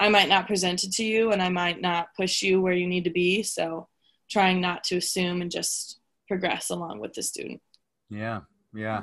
[0.01, 2.87] I might not present it to you and I might not push you where you
[2.87, 3.43] need to be.
[3.43, 3.87] So
[4.31, 7.61] trying not to assume and just progress along with the student.
[8.09, 8.41] Yeah,
[8.75, 9.03] yeah.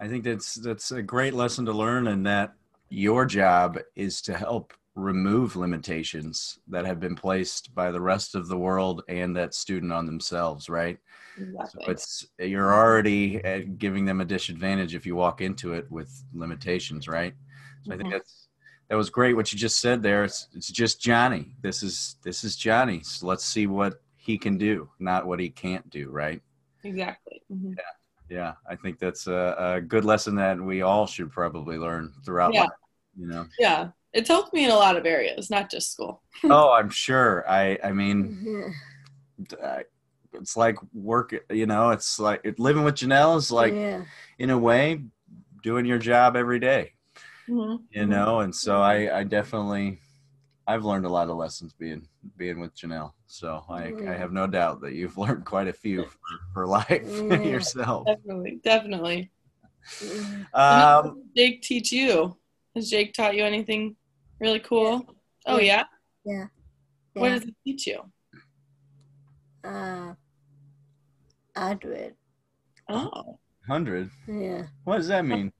[0.00, 2.54] I think that's that's a great lesson to learn, and that
[2.88, 8.48] your job is to help remove limitations that have been placed by the rest of
[8.48, 10.98] the world and that student on themselves, right?
[11.36, 11.92] So Exactly.
[11.92, 17.06] it's you're already uh, giving them a disadvantage if you walk into it with limitations,
[17.08, 17.34] right?
[17.82, 18.12] So I think Mhm.
[18.12, 18.37] that's
[18.88, 20.24] that was great what you just said there.
[20.24, 21.54] It's it's just Johnny.
[21.62, 23.02] This is this is Johnny.
[23.02, 26.40] So let's see what he can do, not what he can't do, right?
[26.84, 27.42] exactly.
[27.52, 27.74] Mhm.
[28.30, 32.52] Yeah, I think that's a, a good lesson that we all should probably learn throughout
[32.54, 32.62] Yeah.
[32.62, 32.70] life.
[33.16, 33.46] You know.
[33.58, 33.88] Yeah.
[34.12, 36.22] It's helped me in a lot of areas, not just school.
[36.44, 37.44] oh, I'm sure.
[37.48, 38.72] I I mean,
[39.40, 39.56] Yeah.
[39.62, 39.82] uh,
[40.34, 41.34] it's like work.
[41.50, 44.04] You know, it's like living with Janelle is like yeah.
[44.38, 45.02] in a way
[45.62, 46.92] doing your job every day.
[47.48, 47.78] Mhm.
[47.90, 49.98] You know, and so I I definitely
[50.66, 52.06] I've learned a lot of lessons being
[52.36, 53.12] being with Janelle.
[53.26, 56.18] So I I have no doubt that you've learned quite a few for,
[56.52, 57.42] for life Yeah.
[57.42, 58.06] yourself.
[58.06, 58.60] Definitely.
[58.62, 59.30] Definitely.
[60.52, 62.36] Um, Jake teach you?
[62.74, 63.96] Has Jake taught you anything
[64.40, 65.06] really cool?
[65.46, 65.84] Oh, yeah?
[66.24, 66.46] Yeah.
[67.14, 67.34] What Yeah.
[67.38, 68.00] does it teach you?
[69.64, 70.14] Uh,
[71.56, 72.12] Adrid.
[72.88, 73.38] Oh.
[73.66, 74.10] hundred.
[74.28, 74.66] Yeah.
[74.84, 75.52] What does that mean?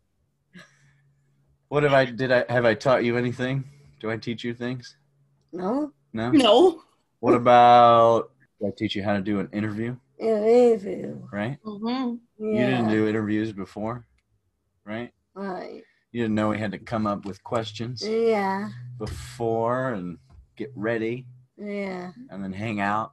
[1.68, 3.64] What have I did I have I taught you anything?
[4.00, 4.96] Do I teach you things?
[5.52, 5.92] No?
[6.12, 6.30] No.
[6.30, 6.82] No.
[7.20, 9.96] What about did I teach you how to do an interview?
[10.18, 11.18] Interview.
[11.32, 11.58] Right?
[11.64, 12.14] Mm-hmm.
[12.38, 12.60] Yeah.
[12.60, 14.06] You didn't do interviews before,
[14.84, 15.12] right?
[15.34, 15.82] Right.
[16.12, 18.70] You didn't know we had to come up with questions Yeah.
[18.98, 20.18] before and
[20.56, 21.26] get ready
[21.58, 22.12] Yeah.
[22.30, 23.12] and then hang out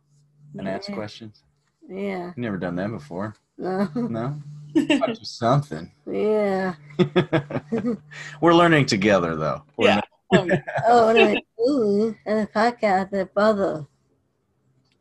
[0.58, 1.44] and ask questions.
[1.88, 2.28] Yeah.
[2.36, 3.36] You never done that before.
[3.58, 3.90] No.
[3.96, 4.42] No?
[4.76, 5.92] You something.
[6.12, 6.76] Yeah.
[8.42, 9.64] We're learning together though.
[9.78, 10.02] We're Yeah.
[10.38, 10.50] Um,
[10.88, 13.86] Oh, and ooh, and the podcast, the brother,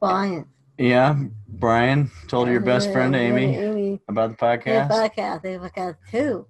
[0.01, 0.47] Brian.
[0.79, 1.17] Yeah,
[1.49, 4.01] Brian told your best friend Amy Amy.
[4.09, 4.89] about the podcast.
[4.89, 5.43] The podcast.
[5.43, 6.47] they podcast too.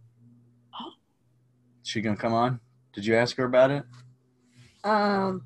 [1.82, 2.60] She gonna come on?
[2.94, 3.84] Did you ask her about it?
[4.82, 5.44] Um,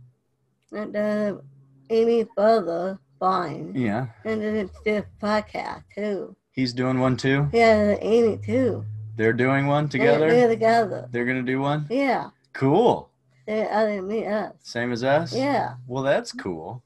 [0.72, 1.42] and the
[1.90, 6.36] Amy's brother, Brian, Yeah, and then it's the podcast too.
[6.58, 7.48] He's doing one too.
[7.52, 8.84] Yeah, the Amy too.
[9.16, 10.28] They're doing one They're, together.
[10.30, 11.08] they're together.
[11.12, 11.86] They're gonna do one.
[11.88, 13.10] Yeah, Cool.
[13.46, 14.54] they're other than me us.
[14.62, 15.32] Same as us.
[15.34, 16.82] Yeah, Well, that's cool.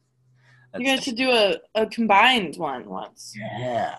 [0.79, 3.35] you guys should do a, a combined one once.
[3.39, 3.95] Yeah.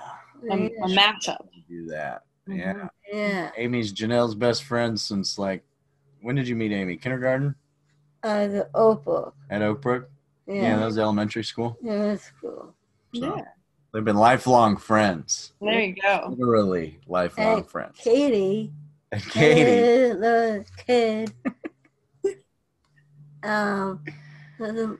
[0.51, 1.47] A, yeah, a matchup.
[1.67, 2.21] Do that.
[2.47, 2.57] Mhm.
[2.59, 2.87] Yeah.
[3.11, 3.51] yeah.
[3.57, 5.63] Amy's Janelle's best friend since like
[6.21, 6.97] when did you meet Amy?
[6.97, 7.55] Kindergarten
[8.21, 9.33] Uh, the Opal.
[9.49, 10.05] at Oakbrook.
[10.45, 11.77] Yeah, Yeah, that was elementary school.
[11.81, 12.73] yeah, that's cool.
[13.15, 13.45] So Yeah.
[13.93, 15.53] They've been lifelong friends.
[15.61, 16.35] There you go.
[16.37, 17.97] Literally lifelong Hey, friends.
[17.99, 18.71] Katie,
[19.11, 19.79] And Katie.
[19.81, 21.33] the kid,
[23.43, 24.03] um,
[24.59, 24.99] doesn't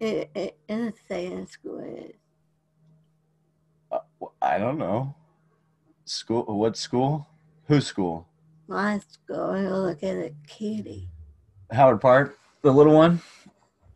[0.00, 1.78] it, it, it doesn't say in school.
[1.80, 2.16] It,
[3.92, 5.14] Uh, well, I don't know.
[6.04, 6.44] School?
[6.44, 7.26] What school?
[7.68, 8.26] Whose school?
[8.68, 11.08] my school, you look at it, Katie.
[11.72, 13.20] Howard Park, the little one.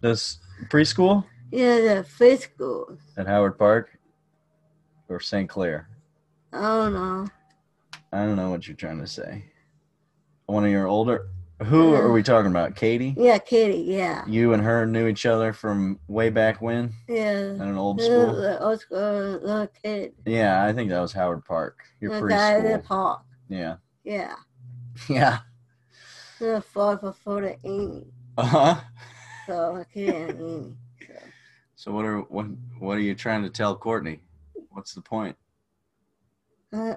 [0.00, 0.38] This
[0.68, 2.98] preschool Yeah, the free school.
[3.16, 3.93] at Howard Park,
[5.08, 5.48] or St.
[5.48, 5.88] Clair.
[6.52, 7.30] Oh don't.
[8.12, 9.44] I don't know what you're trying to say.
[10.46, 11.26] One of your older.
[11.62, 12.74] Who are we talking about?
[12.74, 13.14] Katie.
[13.16, 13.78] Yeah, Katie.
[13.78, 17.54] Yeah, You and her knew each other from way back when yeah.
[17.58, 18.34] at an old school.
[18.34, 20.14] the old school little kid.
[20.26, 21.78] Yeah, I think that was Howard Park.
[22.00, 23.22] Your the guy in the park.
[23.48, 23.76] Yeah.
[24.02, 24.34] Yeah.
[25.08, 25.38] Yeah.
[26.38, 28.06] The fall before the Amy.
[28.36, 28.74] Uh huh.
[29.46, 30.74] So I can't Amy.
[31.00, 31.14] So.
[31.76, 32.46] So what are what
[32.78, 34.20] what are you trying to tell Courtney?
[34.74, 35.36] What's the point?
[36.72, 36.96] Uh,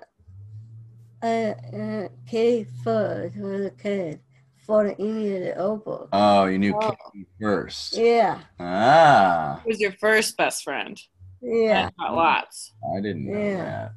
[1.22, 4.20] uh, uh, Katie first was a kid
[4.66, 6.10] for the Amy of Opal.
[6.12, 6.96] Oh, you knew Oh.
[7.14, 7.96] Katie first.
[7.96, 8.40] Yeah.
[8.60, 9.62] Ah.
[9.64, 11.00] Who's your first best friend?
[11.40, 11.92] Yeah.
[12.00, 12.74] I got lots.
[12.96, 13.64] I didn't know Yeah.
[13.64, 13.92] that.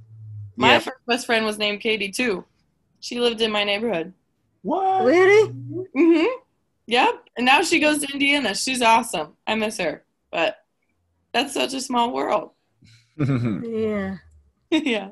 [0.56, 0.78] My Yeah.
[0.80, 2.44] first best friend was named Katie too.
[3.00, 4.12] She lived in my neighborhood.
[4.60, 5.04] What?
[5.06, 5.52] Really?
[5.94, 6.26] hmm
[6.86, 7.28] Yep.
[7.38, 8.54] And now she goes to Indiana.
[8.54, 9.36] She's awesome.
[9.46, 10.04] I miss her.
[10.30, 10.56] But
[11.32, 12.50] that's such a small world.
[13.20, 14.16] Yeah.
[14.70, 15.10] yeah.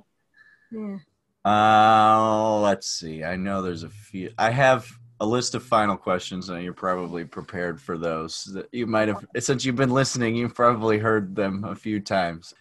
[0.71, 0.99] Yeah.
[1.45, 3.25] uh, let's see.
[3.25, 4.31] I know there's a few.
[4.39, 4.89] I have
[5.21, 8.57] a list of final questions, and you're probably prepared for those.
[8.73, 12.55] You might have, since you've been listening, you've probably heard them a few times.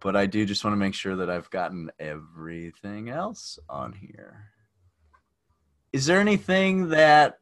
[0.00, 4.46] But I do just want to make sure that I've gotten everything else on here.
[5.92, 7.38] Is there anything that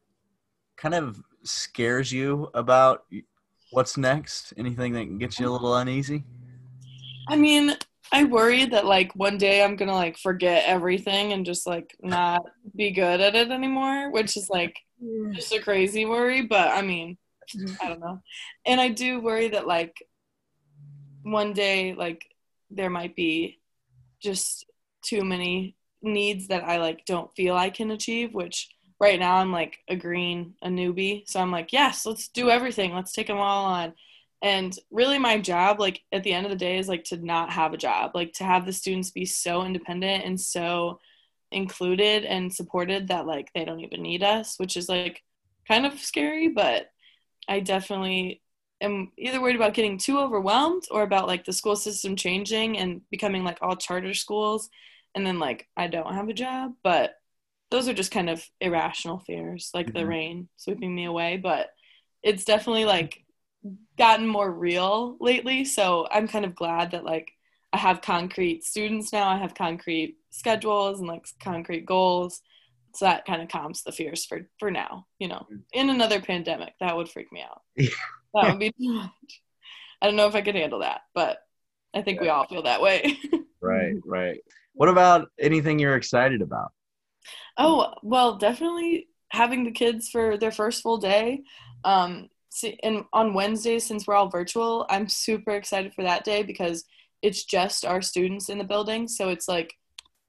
[0.76, 3.04] kind of scares you about
[3.70, 4.52] what's next?
[4.58, 6.24] Anything that gets you a little uneasy?
[7.28, 7.76] I mean,
[8.12, 12.42] I worry that like one day I'm gonna like forget everything and just like not
[12.74, 15.32] be good at it anymore, which is like Yeah.
[15.32, 16.42] just a crazy worry.
[16.42, 17.18] But I mean,
[17.56, 17.74] mm-hmm.
[17.80, 18.20] I don't know.
[18.66, 19.94] And I do worry that like
[21.22, 22.24] one day like
[22.70, 23.60] there might be
[24.22, 24.66] just
[25.02, 29.52] too many needs that I like don't feel I can achieve, which right now I'm
[29.52, 31.28] like a green, a newbie.
[31.28, 32.94] So I'm like, yes, let's do everything.
[32.94, 33.94] Let's take them all on.
[34.42, 37.52] And really my job, like at the end of the day, is like to not
[37.52, 40.98] have a job, like to have the students be so independent and so
[41.52, 45.22] included and supported that like they don't even need us, which is like
[45.68, 46.90] kind of scary, but
[47.48, 48.42] I definitely
[48.80, 53.02] am either worried about getting too overwhelmed or about like the school system changing and
[53.10, 54.70] becoming like all charter schools
[55.14, 57.14] and then like I don't have a job, but
[57.70, 60.06] those are just kind of irrational fears, like the Mhm.
[60.06, 61.68] rain sweeping me away, but
[62.22, 63.24] it's definitely like
[63.98, 67.32] gotten more real lately, so I'm kind of glad that like
[67.72, 72.40] I have concrete students now, I have concrete schedules and like concrete goals.
[72.94, 75.46] So that kind of calms the fears for for now, you know.
[75.72, 77.62] In another pandemic, that would freak me out.
[77.76, 77.88] Yeah.
[78.32, 79.42] That would be too much.
[80.00, 81.38] I don't know if I could handle that, but
[81.92, 83.18] I think we all feel that way.
[83.60, 84.38] Right, right.
[84.72, 86.72] What about anything you're excited about?
[87.58, 91.42] Oh, well, definitely having the kids for their first full day.
[91.84, 96.42] Um, see, and on Wednesdays, since we're all virtual, I'm super excited for that day
[96.42, 96.84] because
[97.22, 99.08] it's just our students in the building.
[99.08, 99.74] So it's like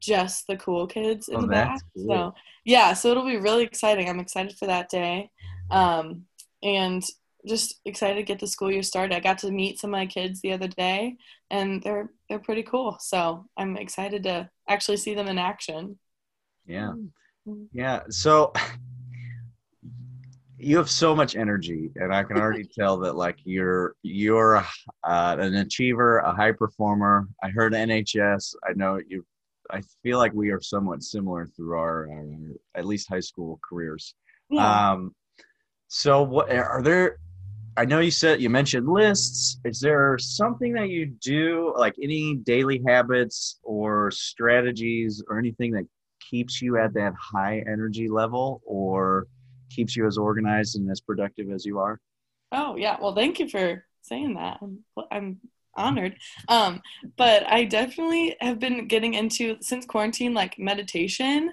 [0.01, 1.81] just the cool kids in Oh, the back.
[1.95, 2.07] cool.
[2.07, 2.33] So
[2.65, 4.09] yeah, so it'll be really exciting.
[4.09, 5.29] I'm excited for that day.
[5.69, 6.23] Um,
[6.63, 7.03] and
[7.47, 9.15] just excited to get the school year started.
[9.15, 11.15] I got to meet some of my kids the other day
[11.49, 12.97] and they're they're pretty cool.
[12.99, 15.97] So I'm excited to actually see them in action.
[16.65, 16.93] Yeah.
[17.47, 17.67] Mhm.
[17.73, 18.01] Yeah.
[18.09, 18.53] So
[20.61, 24.63] you have so much energy and I can already tell that like you're you're uh,
[25.03, 27.27] an achiever, a high performer.
[27.43, 28.55] I heard NHS.
[28.67, 29.25] I know you
[29.69, 32.25] I feel like we are somewhat similar through our, our
[32.75, 34.15] at least high school careers.
[34.49, 34.91] Yeah.
[34.91, 35.15] Um,
[35.87, 37.17] so what are there?
[37.77, 39.59] I know you said you mentioned lists.
[39.63, 45.87] Is there something that you do, like any daily habits or strategies or anything that
[46.19, 49.27] keeps you at that high energy level or
[49.73, 51.99] keeps you as organized and as productive as you are?
[52.51, 52.97] Oh yeah.
[53.01, 54.57] Well, thank you for saying that.
[54.61, 55.39] I'm, I'm
[55.75, 56.17] honored.
[56.47, 56.81] Um,
[57.17, 61.51] but I definitely have been getting into since quarantine, like meditation.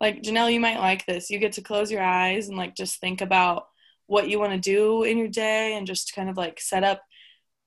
[0.00, 1.30] Like Janelle, you might like this.
[1.30, 3.64] You get to close your eyes and like just think about
[4.06, 7.00] what you want to do in your day and just kind of like set up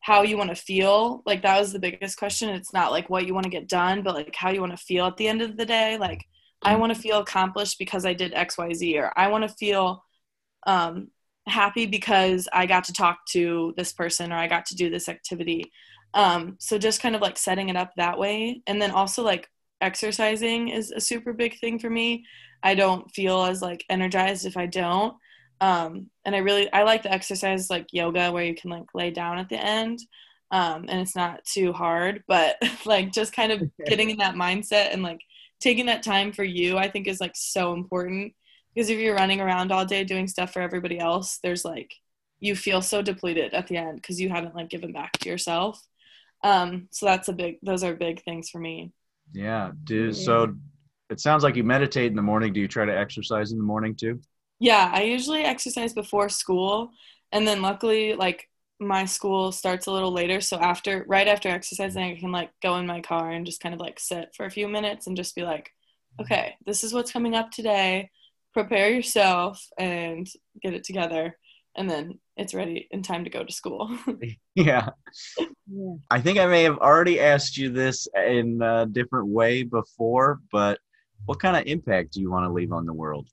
[0.02, 1.22] how you want to feel.
[1.26, 2.50] Like that was the biggest question.
[2.50, 4.84] It's not like what you want to get done, but like how you want to
[4.84, 5.98] feel at the end of the day.
[5.98, 6.26] Like
[6.66, 10.04] I want to feel accomplished because I did XYZ or I want to feel
[10.66, 11.10] um
[11.48, 15.10] happy because I got to talk to this person or I got to do this
[15.10, 15.72] activity.
[16.14, 18.62] Um, so just kind of like setting it up that way.
[18.68, 19.50] And then also like
[19.82, 22.26] exercising is a super big thing for me.
[22.62, 25.16] I don't feel as like energized if I don't.
[25.60, 29.12] Um, and I really I like the exercise like yoga where you can like lay
[29.12, 30.00] down at the end.
[30.52, 34.94] Um, and it's not too hard, but like just kind of getting in that mindset
[34.94, 35.22] and like
[35.60, 38.34] taking that time for you, I think is like so important
[38.74, 41.94] because if you're running around all day doing stuff for everybody else there's like
[42.40, 45.80] you feel so depleted at the end because you haven't like given back to yourself
[46.44, 48.92] um so that's a big those are big things for me
[49.34, 49.72] Yeah.
[49.84, 50.56] Do so.
[51.10, 52.54] It sounds like you meditate in the morning.
[52.54, 54.20] Do you try to exercise in the morning too?
[54.60, 56.92] yeah i usually exercise before school
[57.32, 58.48] and then luckily like
[58.88, 62.78] my school starts a little later so after right after exercising i can like go
[62.78, 65.36] in my car and just kind of like sit for a few minutes and just
[65.36, 65.70] be like
[66.20, 68.10] okay this is what's coming up today
[68.54, 70.28] prepare yourself and
[70.62, 71.38] get it together
[71.76, 73.98] and then it's ready in time to go to school
[74.56, 74.90] Yeah.
[75.68, 75.96] Yeah.
[76.12, 80.80] I think I may have already asked you this in a different way before, but
[81.26, 83.30] what kind of impact do you want to leave on the world?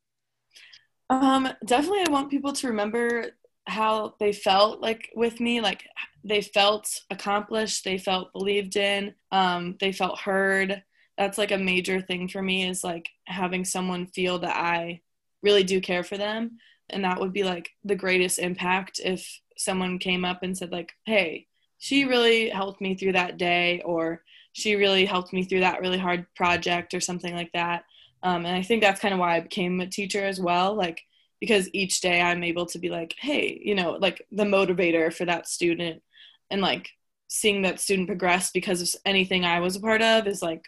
[1.11, 3.33] Um, definitely, I want people to remember
[3.67, 5.85] how they felt like with me like
[6.25, 10.83] they felt accomplished they felt believed in um, they felt heard.
[11.17, 15.01] That's like a major thing for me is like having someone feel that i
[15.43, 16.59] really do care for them.
[16.91, 20.93] And that would be like the greatest impact if someone came up and said like
[21.05, 21.47] hey
[21.79, 25.99] she really helped me through that day or she really helped me through that really
[25.99, 27.85] hard project or something like that.
[28.23, 30.75] Um, and i think that's kind of why i became a teacher as well.
[30.75, 31.03] Like
[31.41, 35.25] because each day i'm able to be like hey you know like the motivator for
[35.25, 36.03] that student
[36.51, 36.91] and like
[37.29, 40.65] seeing that student progress because of anything i was a part of is like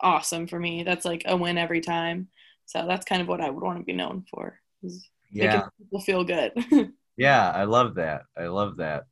[0.00, 2.28] awesome for me that's like a win every time
[2.66, 5.46] so that's kind of what i would want to be known for is Yeah.
[5.46, 6.52] making people feel good
[7.20, 8.22] Yeah, I love that.
[8.36, 9.06] I love that.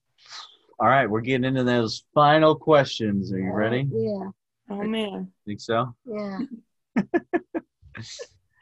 [0.78, 3.32] All right, we're getting into those final questions.
[3.32, 3.88] Are you ready?
[3.90, 4.28] Yeah,
[4.70, 5.92] oh man Think so?
[6.06, 6.38] yeah.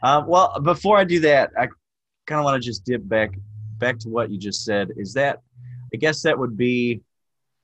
[0.03, 1.69] Uh, well, before I do that, I
[2.27, 3.31] kind of want to just dip back
[3.79, 4.91] back to what you just said.
[4.97, 5.41] Is that
[5.93, 7.01] I guess that would be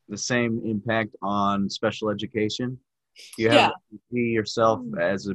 [0.09, 2.79] the same impact on special education.
[3.37, 3.71] Do you have Yeah.
[4.13, 5.35] see yourself as a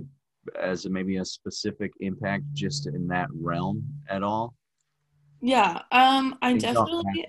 [0.62, 4.54] as a, maybe a specific impact just in that realm at all?
[5.42, 7.28] yeah um i You definitely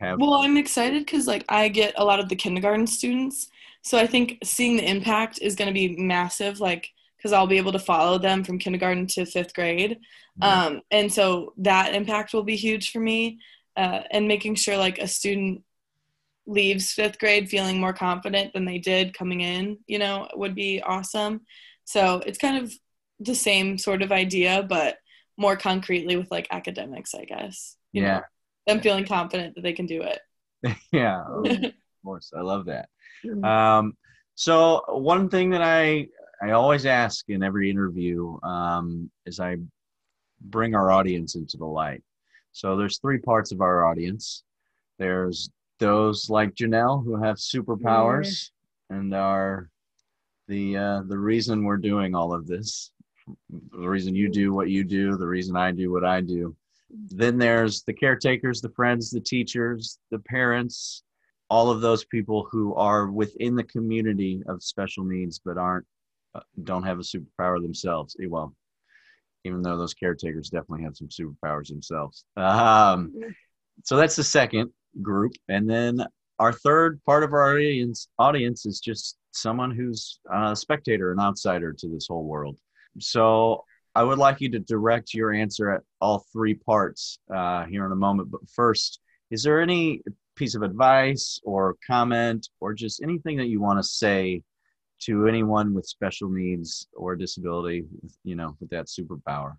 [0.00, 3.48] have Well, I'm excited because like I get a lot of the kindergarten students,
[3.82, 6.60] so I think seeing the impact is going to be massive.
[6.60, 6.88] Like
[7.26, 9.98] because I'll be able to follow them from kindergarten to fifth grade,
[10.40, 13.40] um, and so that impact will be huge for me.
[13.76, 15.62] Uh, and making sure like a student
[16.46, 20.80] leaves fifth grade feeling more confident than they did coming in, you know, would be
[20.80, 21.42] awesome.
[21.84, 22.72] So it's kind of
[23.20, 24.96] the same sort of idea, but
[25.36, 27.76] more concretely with like academics, I guess.
[27.92, 28.20] You know, yeah,
[28.66, 30.20] them feeling confident that they can do it.
[30.92, 31.72] yeah, of
[32.04, 32.32] course.
[32.34, 32.88] I love that.
[33.24, 33.44] Mm.
[33.44, 33.96] Um,
[34.36, 36.08] so one thing that I
[36.42, 39.56] I always ask in every interview um, is I
[40.40, 42.02] bring our audience into the light.
[42.52, 44.42] So there's three parts of our audience.
[44.98, 48.50] There's those like Janelle who have superpowers
[48.90, 49.68] and are
[50.48, 52.92] the uh, the reason we're doing all of this.
[53.72, 56.54] The reason you do what you do, the reason I do what I do.
[56.90, 61.02] Then there's the caretakers, the friends, the teachers, the parents,
[61.50, 65.86] all of those people who are within the community of special needs but aren't
[66.64, 68.16] don't have a superpower themselves.
[68.22, 68.54] Eh, well
[69.46, 72.24] even though those caretakers definitely have some superpowers themselves.
[72.36, 73.14] Um,
[73.84, 74.70] so that's the second
[75.00, 75.32] group.
[75.48, 76.04] And then
[76.38, 81.72] our third part of our audience audience is just someone who's a spectator an outsider
[81.72, 82.58] to this whole world.
[82.98, 83.64] So
[83.94, 87.92] i would like you to direct your answer at all three parts uh, here in
[87.92, 88.30] a moment.
[88.30, 90.02] But first is there any
[90.34, 94.42] piece of advice or comment or just anything that you want to say
[95.00, 97.84] to anyone with special needs or disability
[98.24, 99.56] you know with that superpower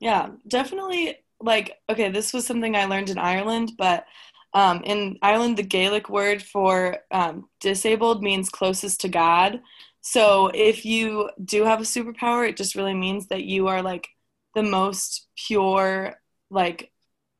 [0.00, 1.18] Yeah, definitely.
[1.40, 4.04] Like, okay, this was something I learned in Ireland, but
[4.52, 9.60] um, in Ireland, the Gaelic word for um, disabled means closest to God.
[10.02, 14.08] So if you do have a superpower, it just really means that you are like
[14.54, 16.14] the most pure,
[16.50, 16.90] like,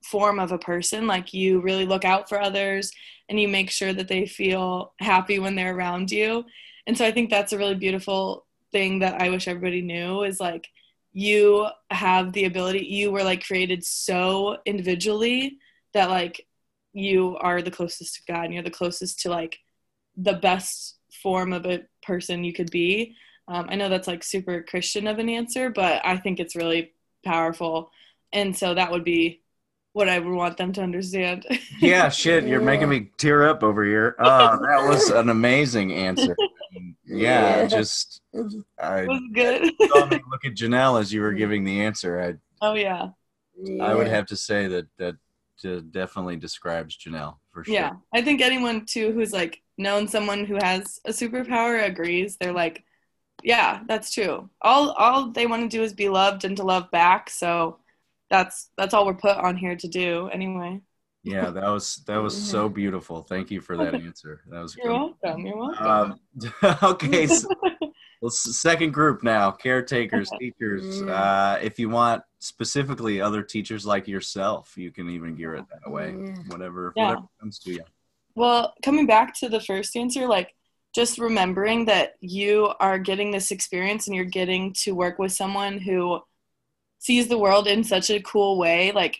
[0.04, 1.06] form of a person.
[1.06, 2.90] Like, you really look out for others
[3.28, 6.44] and you make sure that they feel happy when they're around you.
[6.86, 10.40] And so I think that's a really beautiful thing that I wish everybody knew is
[10.40, 10.68] like,
[11.12, 15.58] you have the ability you were like created so individually
[15.92, 16.46] that like
[16.92, 19.58] you are the closest to god and you're the closest to like
[20.16, 23.16] the best form of a person you could be.
[23.48, 26.92] Um, i know that's like super christian of an answer but i think it's really
[27.24, 27.90] powerful.
[28.32, 29.42] And so that would be
[29.92, 31.46] what i would want them to understand.
[31.80, 34.14] Yeah shit you're making me tear up over here.
[34.18, 36.36] Uh, that was an amazing answer
[37.10, 37.66] yeah Yeah.
[37.66, 38.22] just
[38.80, 39.62] i it was good
[40.30, 42.34] look at janelle as you were giving the answer i
[42.66, 43.08] oh yeah
[43.80, 45.16] i would have to say that that
[45.64, 50.44] uh, definitely describes janelle for sure Yeah, I think anyone too who's like known someone
[50.46, 52.36] who has a superpower agrees.
[52.36, 52.84] They're like,
[53.42, 54.48] yeah, that's true.
[54.62, 57.28] All all they want to do is be loved and to love back.
[57.28, 57.78] So
[58.30, 60.80] that's that's all we're put on here to do anyway.
[61.22, 64.86] Yeah that was that was so beautiful thank you for that answer that was You're
[64.86, 65.14] good.
[65.22, 65.46] welcome.
[65.46, 65.86] You're welcome.
[65.86, 67.48] Um, okay, so
[68.22, 71.02] well, second group now caretakers, teachers.
[71.02, 75.90] Uh, if you want specifically other teachers like yourself, you can even gear it that
[75.90, 76.12] way.
[76.48, 77.08] Whatever, Yeah.
[77.08, 77.84] whatever comes to you.
[78.34, 80.54] Well, coming back to the first answer, like
[80.94, 85.78] just remembering that you are getting this experience and you're getting to work with someone
[85.78, 86.20] who
[86.98, 89.18] sees the world in such a cool way, like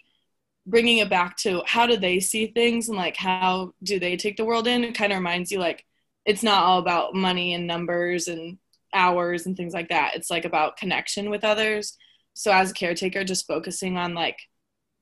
[0.71, 4.37] bringing it back to how do they see things and like how do they take
[4.37, 5.85] the world in, it kind of reminds you like
[6.25, 8.59] it's not all about money and numbers and
[8.95, 10.14] hours and things like that.
[10.14, 11.97] It's like about connection with others.
[12.35, 14.39] So as a caretaker, just focusing on like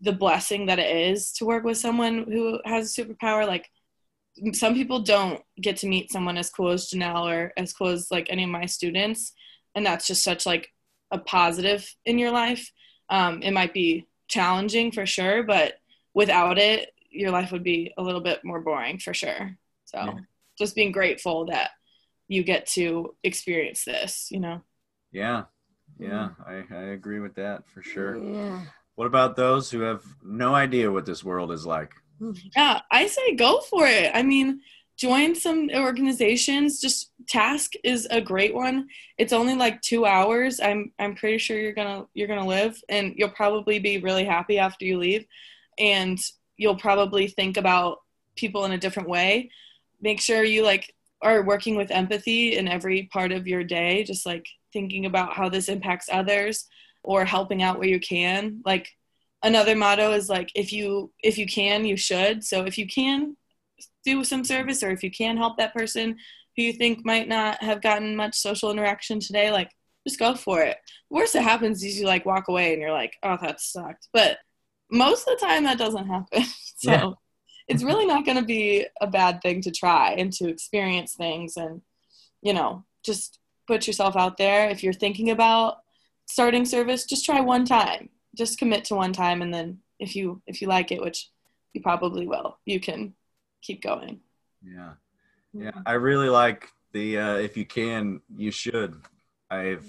[0.01, 3.47] the blessing that it is to work with someone who has a superpower.
[3.47, 3.69] Like
[4.53, 8.11] some people don't get to meet someone as cool as Janelle or as cool as
[8.11, 9.33] like any of my students,
[9.75, 10.69] and that's just such like
[11.11, 12.71] a positive in your life.
[13.11, 15.75] Um, it might be challenging for sure, but
[16.15, 19.57] without it, your life would be a little bit more boring for sure.
[19.87, 20.19] So Yeah.
[20.59, 21.71] just being grateful that
[22.29, 24.63] you get to experience this, you know.
[25.13, 25.45] Yeah,
[25.99, 28.17] yeah, I, I agree with that for sure.
[28.23, 28.63] Yeah.
[28.97, 31.93] What about those who have no idea what this world is like?
[32.19, 32.33] Hmm.
[32.55, 34.11] Yeah, I say go for it.
[34.13, 34.61] I mean,
[34.99, 36.81] join some organizations.
[36.81, 38.89] Just Task is a great one.
[39.17, 40.61] It's only like two hours.
[40.61, 44.59] I'm I'm pretty sure you're gonna you're gonna live, and you'll probably be really happy
[44.59, 45.25] after you leave,
[45.79, 46.19] and
[46.57, 47.99] you'll probably think about
[48.37, 49.51] people in a different way.
[50.01, 50.93] Make sure you like
[51.23, 54.05] are working with empathy in every part of your day.
[54.05, 56.67] Just like thinking about how this impacts others,
[57.05, 58.63] or helping out where you can.
[58.65, 58.89] Like
[59.43, 63.37] another motto is like if you if you can you should so if you can
[64.11, 66.07] do some service or if you can help that person
[66.55, 69.71] who you think might not have gotten much social interaction today like
[70.07, 70.77] just go for it.
[71.11, 74.09] Worst that happens is you like walk away and you're like oh that sucked.
[74.13, 74.39] But
[74.91, 76.45] most of the time that doesn't happen.
[76.81, 77.11] So Yeah.
[77.71, 81.57] it's really not going to be a bad thing to try and to experience things
[81.57, 81.75] and
[82.47, 82.71] you know
[83.09, 84.63] just put yourself out there.
[84.71, 85.79] If you're thinking about
[86.37, 88.03] starting service just try one time.
[88.43, 91.21] Just commit to one time and then if you if you like it which
[91.75, 93.01] you probably will you can
[93.63, 94.21] keep going.
[94.63, 94.93] Yeah,
[95.53, 99.01] yeah, I really like the uh, if you can, you should.
[99.51, 99.87] I've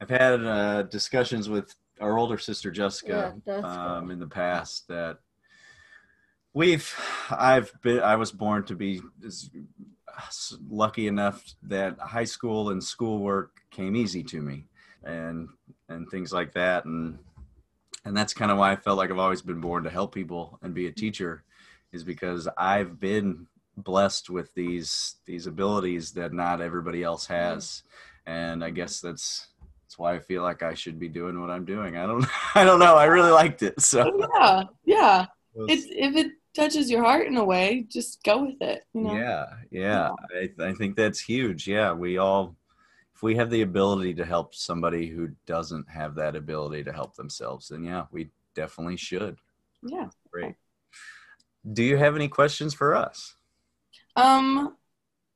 [0.00, 4.10] I've had uh, discussions with our older sister Jessica Yeah, um, cool.
[4.10, 5.18] in the past that
[6.54, 6.94] we've
[7.30, 9.50] I've been I was born to be s-
[10.68, 14.66] lucky enough that high school and schoolwork came easy to me
[15.04, 15.48] and
[15.88, 16.84] and things like that.
[16.84, 17.18] And
[18.04, 20.58] and that's kind of why I felt like I've always been born to help people
[20.62, 21.42] and be a teacher
[21.92, 27.84] is because I've been blessed with these these abilities that not everybody else has
[28.26, 29.48] and I guess that's
[29.82, 31.96] that's why I feel like I should be doing what I'm doing.
[31.96, 32.96] I don't I don't know.
[32.96, 33.80] I really liked it.
[33.80, 35.26] So oh, yeah yeah
[35.66, 39.14] it's if it touches your heart in a way just go with it you know
[39.14, 40.10] Yeah, yeah.
[40.34, 41.68] I, I think that's huge.
[41.68, 42.56] Yeah, we all,
[43.14, 47.14] if we have the ability to help somebody who doesn't have that ability to help
[47.14, 49.38] themselves, then yeah, we definitely should.
[49.82, 50.54] yeah Great.
[51.70, 53.34] Do you have any questions for us?
[54.16, 54.74] um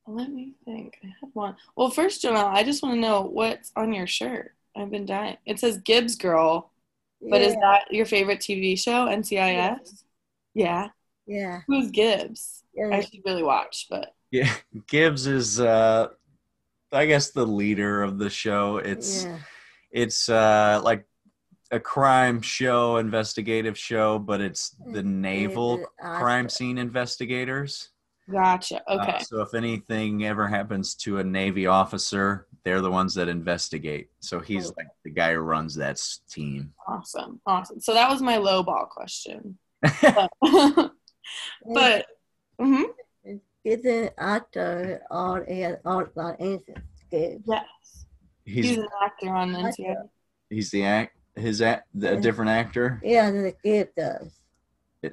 [0.09, 3.71] let me think i had one well first Janelle, i just want to know what's
[3.77, 6.73] on your shirt i've been dying it says gibbs girl
[7.31, 7.61] but is yeah.
[7.61, 10.05] that your favorite tv show ncis
[10.55, 10.89] yeah
[11.27, 11.61] yeah.
[11.69, 12.89] who's gibbs Yeah.
[12.93, 14.53] i should really watch but Yeah,
[14.89, 16.09] Gibbs is, uh,
[16.91, 18.79] I guess, the leader of the show.
[18.79, 19.39] It's yeah.
[19.93, 21.07] it's uh, like
[21.73, 27.89] a crime show, investigative show, but it's the naval the crime scene investigators.
[28.31, 33.15] gotcha Uh, okay so if anything ever happens to a Navy officer, they're the ones
[33.15, 34.11] that investigate.
[34.21, 34.75] So he's Oh.
[34.77, 35.99] like the guy who runs that
[36.31, 36.73] team.
[36.87, 39.59] awesome awesome so that was my low ball question
[40.03, 40.31] but,
[41.75, 42.07] but
[42.61, 42.85] mhm.
[43.65, 46.83] He's an actor on a on on anything.
[47.13, 47.43] Good.
[47.47, 47.65] yes
[48.45, 50.09] he's, he's an actor on ncis
[50.51, 54.33] he's the act his act a different actor Yeah, the kid does.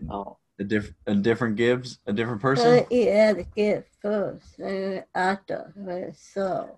[0.09, 2.85] oh a diff a different Gibbs a different person.
[2.89, 4.59] he had the kid first.
[4.59, 5.73] And actor.
[5.89, 6.77] uh, So.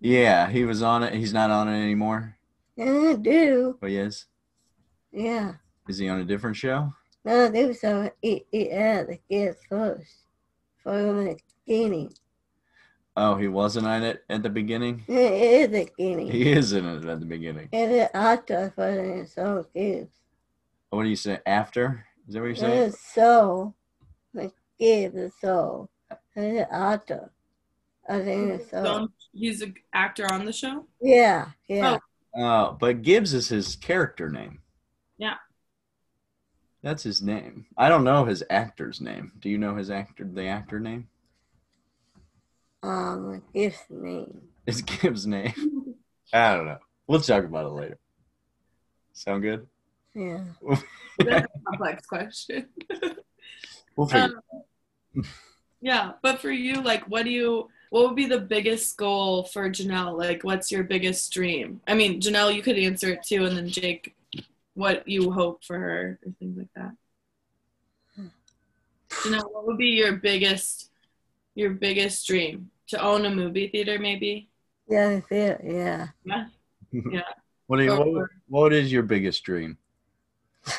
[0.00, 1.14] Yeah, he was on it.
[1.14, 2.36] He's not on it anymore.
[2.76, 3.76] Yeah, I do.
[3.80, 4.26] But he is.
[5.12, 5.54] Yeah.
[5.88, 6.94] Is he on a different show?
[7.24, 10.24] No, they was on he, he had the kid first.
[10.82, 11.36] From the
[11.66, 12.12] beginning.
[13.16, 15.04] Oh, he wasn't on it at the beginning.
[15.06, 16.30] It is the beginning.
[16.30, 17.68] He is in it at the beginning.
[17.72, 20.10] And the actor for the so kids.
[20.90, 21.38] What do you say?
[21.46, 22.06] After?
[22.26, 22.82] Is that what you're saying?
[22.82, 23.74] And so
[24.32, 25.90] the kid the soul.
[26.34, 27.30] And the actor.
[28.08, 28.82] I think so.
[28.82, 31.98] Don't- he's an actor on the show Yeah, yeah.
[32.36, 32.42] Oh.
[32.42, 34.60] oh, but Gibbs is his character name.
[35.18, 35.34] Yeah.
[36.82, 37.66] That's his name.
[37.78, 39.32] I don't know his actor's name.
[39.38, 41.08] Do you know his actor the actor name?
[42.84, 44.42] Um his name.
[44.66, 45.54] It's Gibbs' name.
[46.32, 46.78] I don't know.
[47.06, 47.98] We'll talk about it later.
[49.12, 49.66] Sound good?
[50.14, 50.40] Yeah.
[51.18, 52.68] That's a complex question.
[53.96, 54.42] We'll figure.
[55.14, 55.24] Um,
[55.80, 57.68] yeah, but for you, like, what do you?
[57.90, 60.18] What would be the biggest goal for Janelle?
[60.18, 61.80] Like, what's your biggest dream?
[61.86, 64.16] I mean, Janelle, you could answer it too, and then Jake,
[64.74, 66.96] what you hope for her or things like that.
[69.10, 70.90] Janelle, what would be your biggest,
[71.54, 72.70] your biggest dream?
[72.88, 74.50] To own a movie theater, maybe.
[74.88, 76.08] Yeah, yeah, yeah.
[76.24, 76.46] Yeah.
[76.92, 77.20] yeah.
[77.66, 79.78] what, do you, what, what is your biggest dream?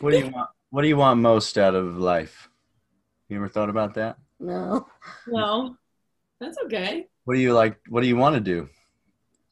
[0.00, 0.50] What do you want?
[0.70, 2.48] What do you want most out of life?
[3.28, 4.18] You ever thought about that?
[4.40, 4.86] No.
[5.28, 5.76] No,
[6.40, 7.06] that's okay.
[7.24, 7.78] What do you like?
[7.88, 8.68] What do you want to do?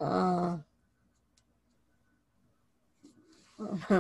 [0.01, 0.57] Uh,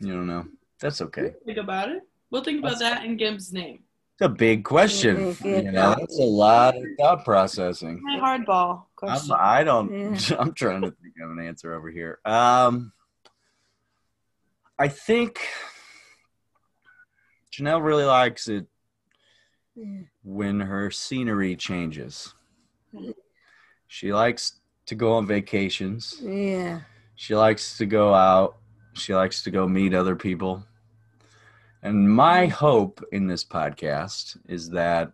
[0.00, 0.46] You don't know.
[0.80, 1.34] That's okay.
[1.44, 2.02] Think about it.
[2.30, 3.84] We'll think about that in Gibbs' name.
[4.20, 5.34] It's a big question.
[5.42, 8.02] You know, that's a lot of thought processing.
[8.02, 9.36] My hardball I'm, question.
[9.38, 10.30] I don't.
[10.38, 12.18] I'm trying to think of an answer over here.
[12.26, 12.92] Um,
[14.78, 15.40] I think
[17.50, 18.66] Janelle really likes it
[20.22, 22.34] when her scenery changes.
[23.86, 26.20] She likes to go on vacations.
[26.22, 26.80] yeah.
[27.14, 28.58] She likes to go out.
[28.92, 30.66] She likes to go meet other people.
[31.82, 35.12] And my hope in this podcast is that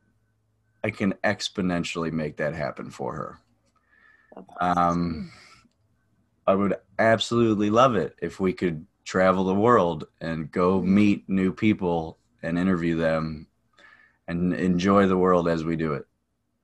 [0.82, 3.38] I can exponentially make that happen for her.
[4.60, 5.30] Um,
[6.46, 11.52] I would absolutely love it if we could travel the world and go meet new
[11.52, 13.46] people and interview them
[14.28, 16.06] and enjoy the world as we do it.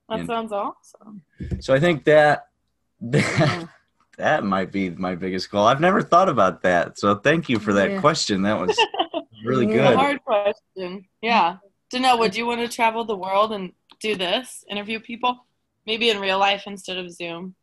[0.09, 1.21] that sounds awesome.
[1.59, 2.47] So I think that
[3.01, 3.69] that,
[4.17, 5.65] that might be my biggest goal.
[5.65, 6.97] I've never thought about that.
[6.99, 7.99] So thank you for that Yeah.
[8.01, 8.43] question.
[8.43, 8.77] That was
[9.43, 9.73] really Yeah.
[9.73, 9.95] A good.
[9.97, 11.05] hard question.
[11.21, 11.57] Yeah.
[11.93, 13.71] Janelle, would you want to travel the world and
[14.01, 14.63] do this?
[14.69, 15.45] Interview people?
[15.85, 17.55] Maybe in real life instead of Zoom.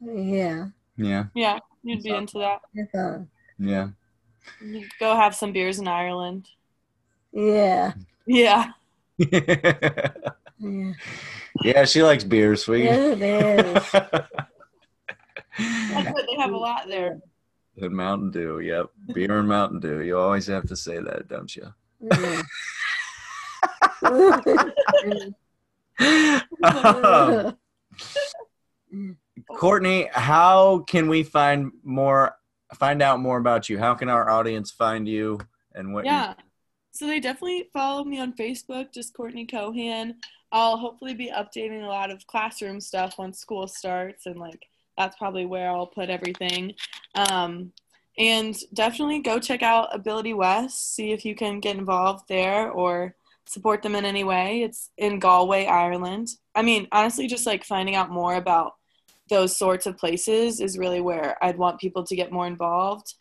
[0.00, 0.66] Yeah.
[0.96, 1.24] Yeah.
[1.34, 2.60] Yeah, you'd be into that.
[2.74, 3.24] That's.
[3.58, 3.88] Yeah.
[4.60, 6.48] You'd go have some beers in Ireland.
[7.32, 7.92] Yeah.
[8.26, 8.72] Yeah.
[10.62, 10.92] Yeah.
[11.64, 12.68] yeah, she likes beers.
[12.68, 13.90] We Yes, it is.
[13.92, 14.28] That's
[16.12, 17.18] what they have a lot there.
[17.76, 18.60] And Mountain Dew.
[18.60, 18.86] Yep.
[19.14, 20.00] Beer and Mountain Dew.
[20.02, 21.72] You always have to say that, don't you?
[22.00, 22.42] Yeah.
[26.62, 27.54] Oh.
[29.56, 32.34] Courtney, how can we find more
[32.74, 33.78] find out more about you?
[33.78, 35.38] How can our audience find you
[35.74, 36.34] and what you- Yeah.
[36.92, 40.16] So they definitely follow me on Facebook, just Courtney Cohan.
[40.52, 44.66] I'll hopefully be updating a lot of classroom stuff once school starts, and like
[44.96, 46.74] that's probably where I'll put everything.
[47.14, 47.72] Um,
[48.18, 53.14] and definitely go check out Ability West, see if you can get involved there or
[53.46, 54.62] support them in any way.
[54.62, 56.28] It's in Galway, Ireland.
[56.54, 58.74] I mean, honestly, just like finding out more about
[59.28, 63.14] those sorts of places is really where I'd want people to get more involved.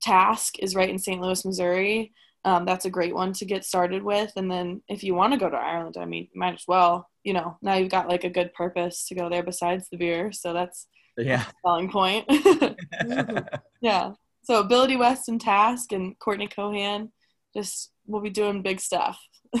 [0.00, 1.20] Task is right in St.
[1.20, 2.12] Louis, Missouri.
[2.44, 4.32] Um, that's a great one to get started with.
[4.36, 7.08] And then if you want to go to Ireland, I mean, might as well.
[7.22, 10.32] You know, now you've got like a good purpose to go there besides the beer.
[10.32, 10.86] So that's
[11.22, 11.44] Yeah.
[11.64, 12.24] selling point.
[13.80, 14.12] yeah.
[14.42, 17.12] So Ability West and Task and Courtney Cohan
[17.54, 19.18] just we'll be doing big stuff.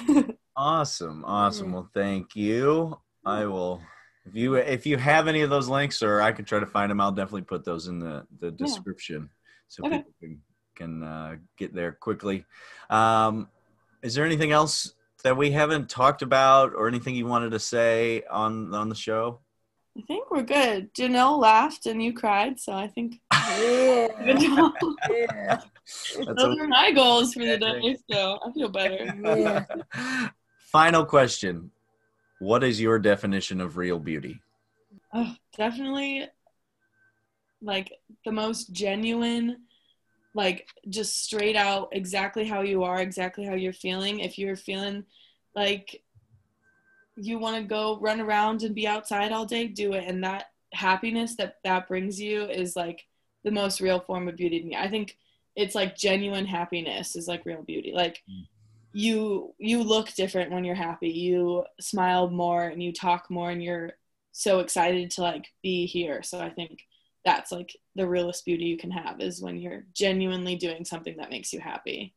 [0.56, 1.24] Awesome.
[1.24, 1.72] Awesome.
[1.72, 2.98] Well, thank you.
[3.24, 3.80] I will
[4.26, 6.90] if you if you have any of those links or I can try to find
[6.90, 9.30] them, I'll definitely put those in the the description
[9.68, 9.98] so Okay.
[9.98, 10.42] people can
[10.76, 12.44] can uh, get there quickly.
[12.90, 13.48] Um,
[14.02, 14.92] is there anything else
[15.24, 19.40] that we haven't talked about or anything you wanted to say on on the show?
[19.98, 20.94] I think we're good.
[20.94, 24.38] Janelle laughed and you cried, so I think good Yeah.
[24.38, 24.72] job.
[25.10, 25.60] Yeah.
[26.36, 29.12] Those are my goals for the day, so I feel better.
[29.36, 29.64] Yeah.
[30.72, 31.72] Final question.
[32.38, 34.40] What is your definition of real beauty?
[35.12, 36.28] Oh, definitely
[37.60, 37.92] like
[38.24, 39.62] the most genuine,
[40.34, 44.20] like just straight out exactly how you are, exactly how you're feeling.
[44.20, 45.04] If you're feeling
[45.54, 46.02] like
[47.20, 50.04] you want to go run around and be outside all day, do it.
[50.06, 53.06] And that happiness that that brings you is like
[53.44, 54.76] the most real form of beauty to me.
[54.76, 55.16] I think
[55.56, 57.92] it's like genuine happiness is like real beauty.
[57.94, 58.46] Like Mm.
[58.92, 61.10] you you look different when you're happy.
[61.10, 63.92] You smile more and you talk more and you're
[64.32, 66.22] so excited to like be here.
[66.22, 66.80] So I think
[67.24, 71.30] that's like the realest beauty you can have is when you're genuinely doing something that
[71.30, 72.14] makes you happy.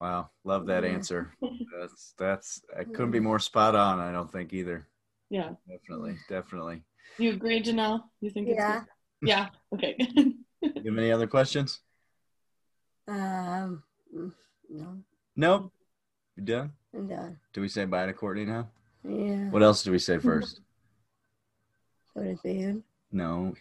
[0.00, 0.90] Wow, love that Yeah.
[0.90, 1.32] answer.
[1.78, 4.00] That's that's I couldn't be more spot on.
[4.00, 4.88] I don't think either.
[5.28, 5.52] Yeah.
[5.68, 6.82] Definitely, definitely.
[7.18, 8.02] You agree, Janelle?
[8.20, 8.82] You think Yeah.
[8.82, 8.90] it's?
[9.22, 9.48] Yeah.
[9.74, 9.96] Okay.
[10.62, 11.80] You have any other questions?
[13.08, 13.82] Um,
[14.70, 14.98] no,
[15.36, 15.72] Nope.
[16.36, 16.72] You done?
[16.94, 17.38] I'm done.
[17.52, 18.68] Do we say bye to Courtney now?
[19.06, 19.50] Yeah.
[19.50, 20.60] What else do we say first?
[22.14, 22.76] What is it?
[23.12, 23.54] No.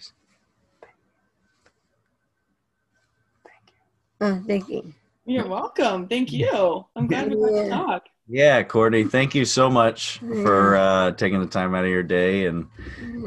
[3.44, 4.22] Thank you.
[4.22, 4.94] Oh, thank you.
[5.30, 6.08] You're welcome.
[6.08, 6.88] Thank you.
[6.96, 8.06] I'm glad we got to talk.
[8.28, 12.48] Yeah, Courtney, thank you so much for uh, taking the time out of your day
[12.48, 12.66] and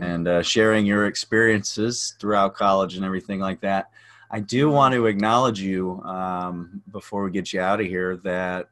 [0.00, 3.90] and uh, sharing your experiences throughout college and everything like that.
[4.32, 8.16] I do want to acknowledge you um, before we get you out of here.
[8.16, 8.68] That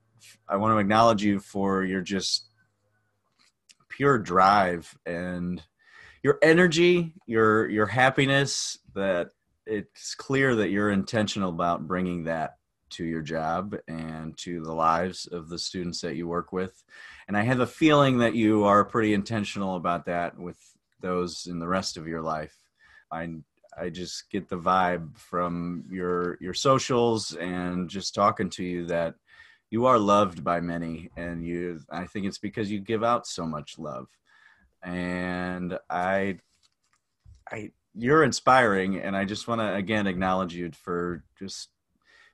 [0.49, 2.49] I want to acknowledge you for your just
[3.91, 5.63] pure drive and
[6.25, 8.77] your energy, your your happiness.
[8.97, 9.31] That
[9.67, 12.57] it's clear that you're intentional about bringing that
[12.91, 16.83] to your job and to the lives of the students that you work with.
[17.29, 20.59] And I have a feeling that you are pretty intentional about that with
[21.01, 22.57] those in the rest of your life.
[23.11, 23.29] I
[23.79, 29.15] I just get the vibe from your your socials and just talking to you that
[29.71, 33.47] you are loved by many and you I think it's because you give out so
[33.47, 34.09] much love.
[34.83, 36.39] And I
[37.51, 41.69] I you're inspiring and I just want to again acknowledge you for just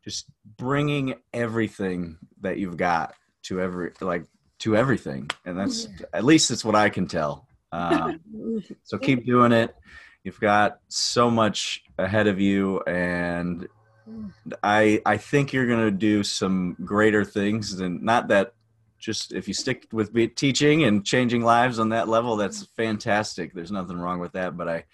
[0.06, 0.26] just
[0.56, 4.24] bringing everything that you've got to every like
[4.60, 5.28] to everything.
[5.44, 7.48] And that's at least it's what i can tell.
[7.72, 8.20] Um,
[8.84, 9.74] so keep doing it.
[10.22, 12.80] You've got so much ahead of you.
[12.82, 13.66] And
[14.62, 18.54] i i think you're going to do some greater things than not that
[19.00, 23.52] just if you stick with be, teaching and changing lives on that level that's fantastic.
[23.52, 24.56] There's nothing wrong with that.
[24.56, 24.84] But i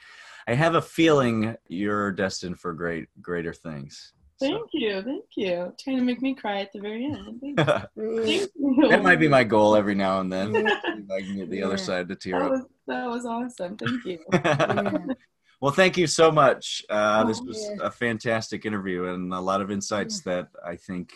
[0.48, 5.72] i have a feeling you're destined for great greater things Thank you, thank you.
[5.82, 7.40] Trying to make me cry at the very end.
[7.40, 7.64] Thank you.
[8.24, 8.88] Thank you.
[8.90, 10.54] that might be my goal every now and then.
[11.10, 11.84] I can get the other Yeah.
[11.88, 12.50] side to tear That up.
[12.52, 13.76] was, that was awesome.
[13.76, 14.18] Thank you.
[15.60, 16.84] well, thank you so much.
[16.90, 17.86] Uh, this was Yeah.
[17.86, 21.12] a fantastic interview and a lot of insights that I think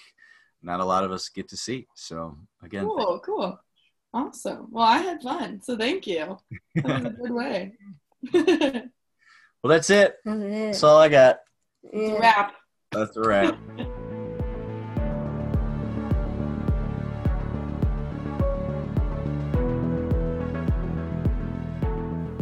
[0.62, 1.87] not a lot of us get to see.
[1.95, 3.61] So again, thank Cool, cool.
[4.14, 4.68] Awesome.
[4.70, 6.39] Well, I had fun, so thank you.
[6.77, 7.72] That was a good way.
[8.33, 8.83] well,
[9.64, 10.16] that's it.
[10.24, 10.35] Yeah.
[10.37, 11.41] That's all I got.
[11.93, 12.18] Yeah.
[12.18, 12.55] Wrap.
[12.97, 13.59] That's a wrap.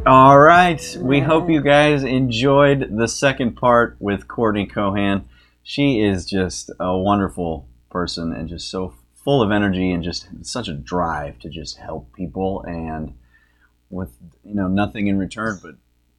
[0.06, 0.96] All right.
[1.00, 5.28] We hope you guys enjoyed the second part with Courtney Cohan.
[5.64, 8.94] She is just a wonderful person and just so
[9.24, 13.14] full of energy and just such a drive to just help people and
[13.90, 15.76] with you know nothing in return but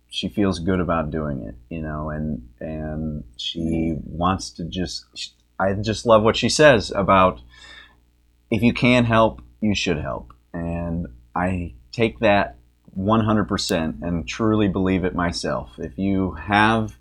[0.09, 5.05] she feels good about doing it, you know, and and she wants to just
[5.59, 7.41] I just love what she says about
[8.51, 10.33] if you can help, you should help.
[10.53, 12.57] And I take that
[12.97, 15.71] 100% and truly believe it myself.
[15.77, 16.97] If you have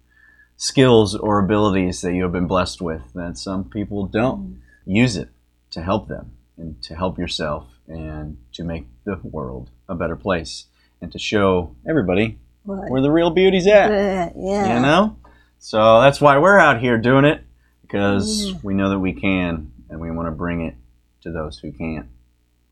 [0.57, 4.91] skills or abilities that you have been blessed with that some people don't, mm-hmm.
[4.91, 5.29] use it
[5.71, 10.67] to help them and to help yourself and to make the world a better place
[11.01, 12.91] and to show everybody What?
[12.91, 13.91] where the real beauty's at.
[13.91, 14.31] Yeah.
[14.37, 14.77] Yeah.
[14.77, 15.17] You know?
[15.59, 17.43] So that's why we're out here doing it
[17.83, 18.59] because Yeah.
[18.63, 20.75] we know that we can and we want to bring it
[21.23, 22.07] to those who can't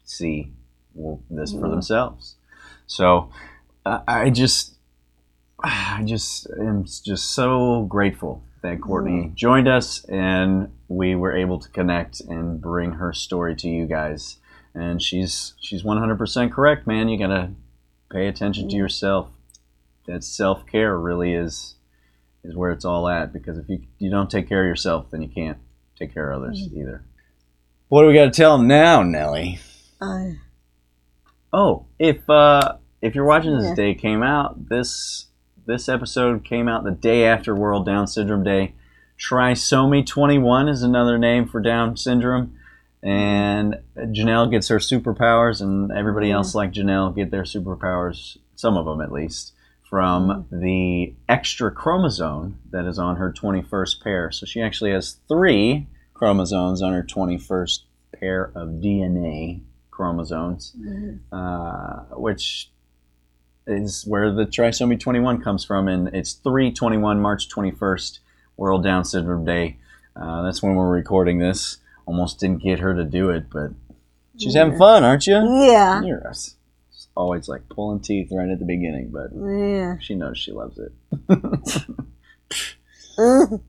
[0.04, 0.52] see
[1.30, 2.36] this for themselves.
[2.86, 3.30] So
[3.86, 4.74] I I just,
[5.62, 11.68] I just am just so grateful that Courtney joined us and we were able to
[11.70, 14.36] connect and bring her story to you guys.
[14.74, 17.08] And she's she's 100% correct, man.
[17.08, 17.50] You gotta
[18.10, 19.28] pay attention to yourself.
[20.06, 21.76] That self care really is
[22.44, 23.32] is where it's all at.
[23.32, 25.58] Because if you you don't take care of yourself, then you can't
[25.96, 27.04] take care of others either.
[27.88, 29.60] What do we got to tell them now, Nellie?
[30.00, 30.30] Uh,
[31.52, 33.74] Oh, if uh, if you're watching this Yeah.
[33.74, 35.26] day came out, this
[35.66, 38.74] this episode came out the day after World Down Syndrome Day.
[39.18, 42.56] Trisomy 21 is another name for Down syndrome,
[43.02, 46.36] and Janelle gets her superpowers, and everybody Yeah.
[46.36, 49.52] else like Janelle get their superpowers, some of them at least,
[49.92, 54.30] from the extra chromosome that is on her 21st pair.
[54.30, 57.80] So she actually has three chromosomes on her 21st
[58.18, 61.18] pair of DNA chromosomes mhm.
[61.30, 62.70] uh, which
[63.66, 68.20] is where the trisomy 21 comes from, and it's 321 March 21st,
[68.56, 69.76] World Down Syndrome Day.
[70.16, 71.76] Uh, that's when we're recording this.
[72.06, 73.72] Almost didn't get her to do it, but
[74.38, 75.34] she's having fun, aren't you?
[75.34, 76.00] yeah.
[76.00, 76.56] You're us.
[77.14, 79.96] Always like pulling teeth right at the beginning, but Yeah.
[80.00, 80.92] she knows she loves it.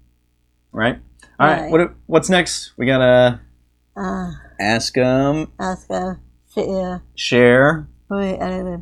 [0.71, 0.99] Right?
[1.39, 1.61] All right.
[1.63, 1.71] Right.
[1.71, 2.71] What, what's next?
[2.77, 3.41] We gotta
[3.95, 4.95] uh, ask
[5.87, 6.17] go
[6.47, 7.03] sit here.
[7.15, 7.87] share.
[8.09, 8.77] Put it the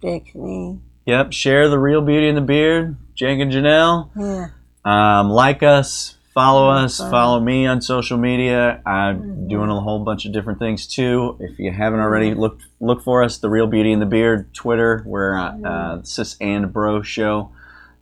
[0.00, 0.78] fix me.
[1.06, 4.10] Yep, share the real beauty in the beard, Jake and Janelle.
[4.16, 4.48] Yeah.
[4.84, 7.40] Um, like us, follow us, Follow.
[7.40, 8.82] me on social media.
[8.84, 11.38] I'm doing a whole bunch of different things too.
[11.40, 15.02] If you haven't already, look look for us, the Real Beauty and the Beard, Twitter.
[15.06, 17.52] We're uh, uh, Sis and Bro Show.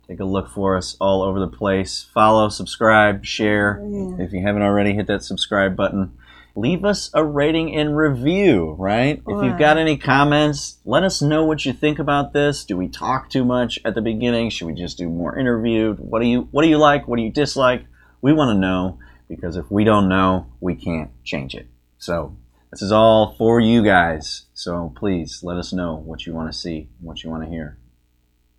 [0.09, 2.07] Take a look for us all over the place.
[2.13, 3.81] Follow, subscribe, share.
[4.19, 6.11] If you haven't already, hit that subscribe button.
[6.57, 9.21] Leave us a rating and review, right?
[9.27, 12.63] If you've got any comments, let us know what you think about this.
[12.65, 14.49] Do we talk too much at the beginning?
[14.49, 15.95] Should we just do more interview?
[15.95, 17.07] What do you what do you like?
[17.07, 17.85] What do you dislike?
[18.21, 21.67] We want to know because if we don't know, we can't change it.
[21.97, 22.35] So
[22.71, 24.43] this is all for you guys.
[24.53, 27.77] So please let us know what you want to see, what you want to hear.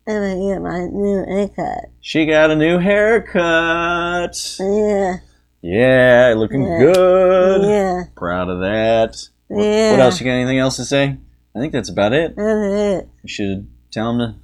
[0.08, 1.90] I'm gonna get my new haircut.
[2.00, 4.56] She got a new haircut.
[4.60, 5.16] Yeah.
[5.62, 6.78] Yeah, looking Yeah.
[6.78, 7.62] good.
[7.68, 8.02] Yeah.
[8.16, 9.16] Proud of that.
[9.48, 9.90] What, Yeah.
[9.92, 10.20] what else?
[10.20, 11.16] You got anything else to say?
[11.56, 12.36] I think that's about it.
[12.36, 13.08] That's it.
[13.22, 14.38] You should tell them to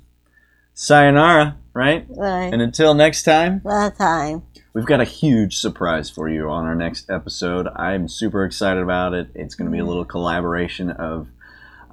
[0.75, 2.07] sayonara, right?
[2.09, 2.53] Right.
[2.53, 4.43] And until next time, That time.
[4.75, 7.69] We've got a huge surprise for you on our next episode.
[7.77, 9.29] I'm super excited about it.
[9.35, 11.29] It's going to be a little collaboration of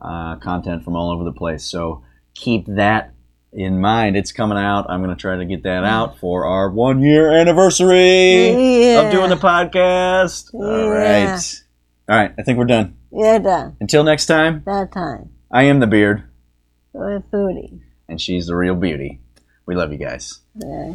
[0.02, 1.64] uh, content from all over the place.
[1.66, 2.04] So
[2.36, 3.14] keep that
[3.52, 4.16] in mind.
[4.16, 4.86] It's coming out.
[4.90, 9.02] I'm going to try to get that out for our one year anniversary Yeah.
[9.02, 10.54] of doing the podcast.
[10.54, 10.88] All Yeah.
[11.34, 11.62] right.
[12.08, 12.34] All right.
[12.38, 12.96] I think we're done.
[13.12, 13.76] You're done.
[13.82, 15.30] Until next time, That time.
[15.52, 16.24] I am the beard,
[16.94, 17.82] With booty.
[18.08, 19.20] and she's the real beauty.
[19.66, 20.40] We love you guys.
[20.56, 20.94] Yeah.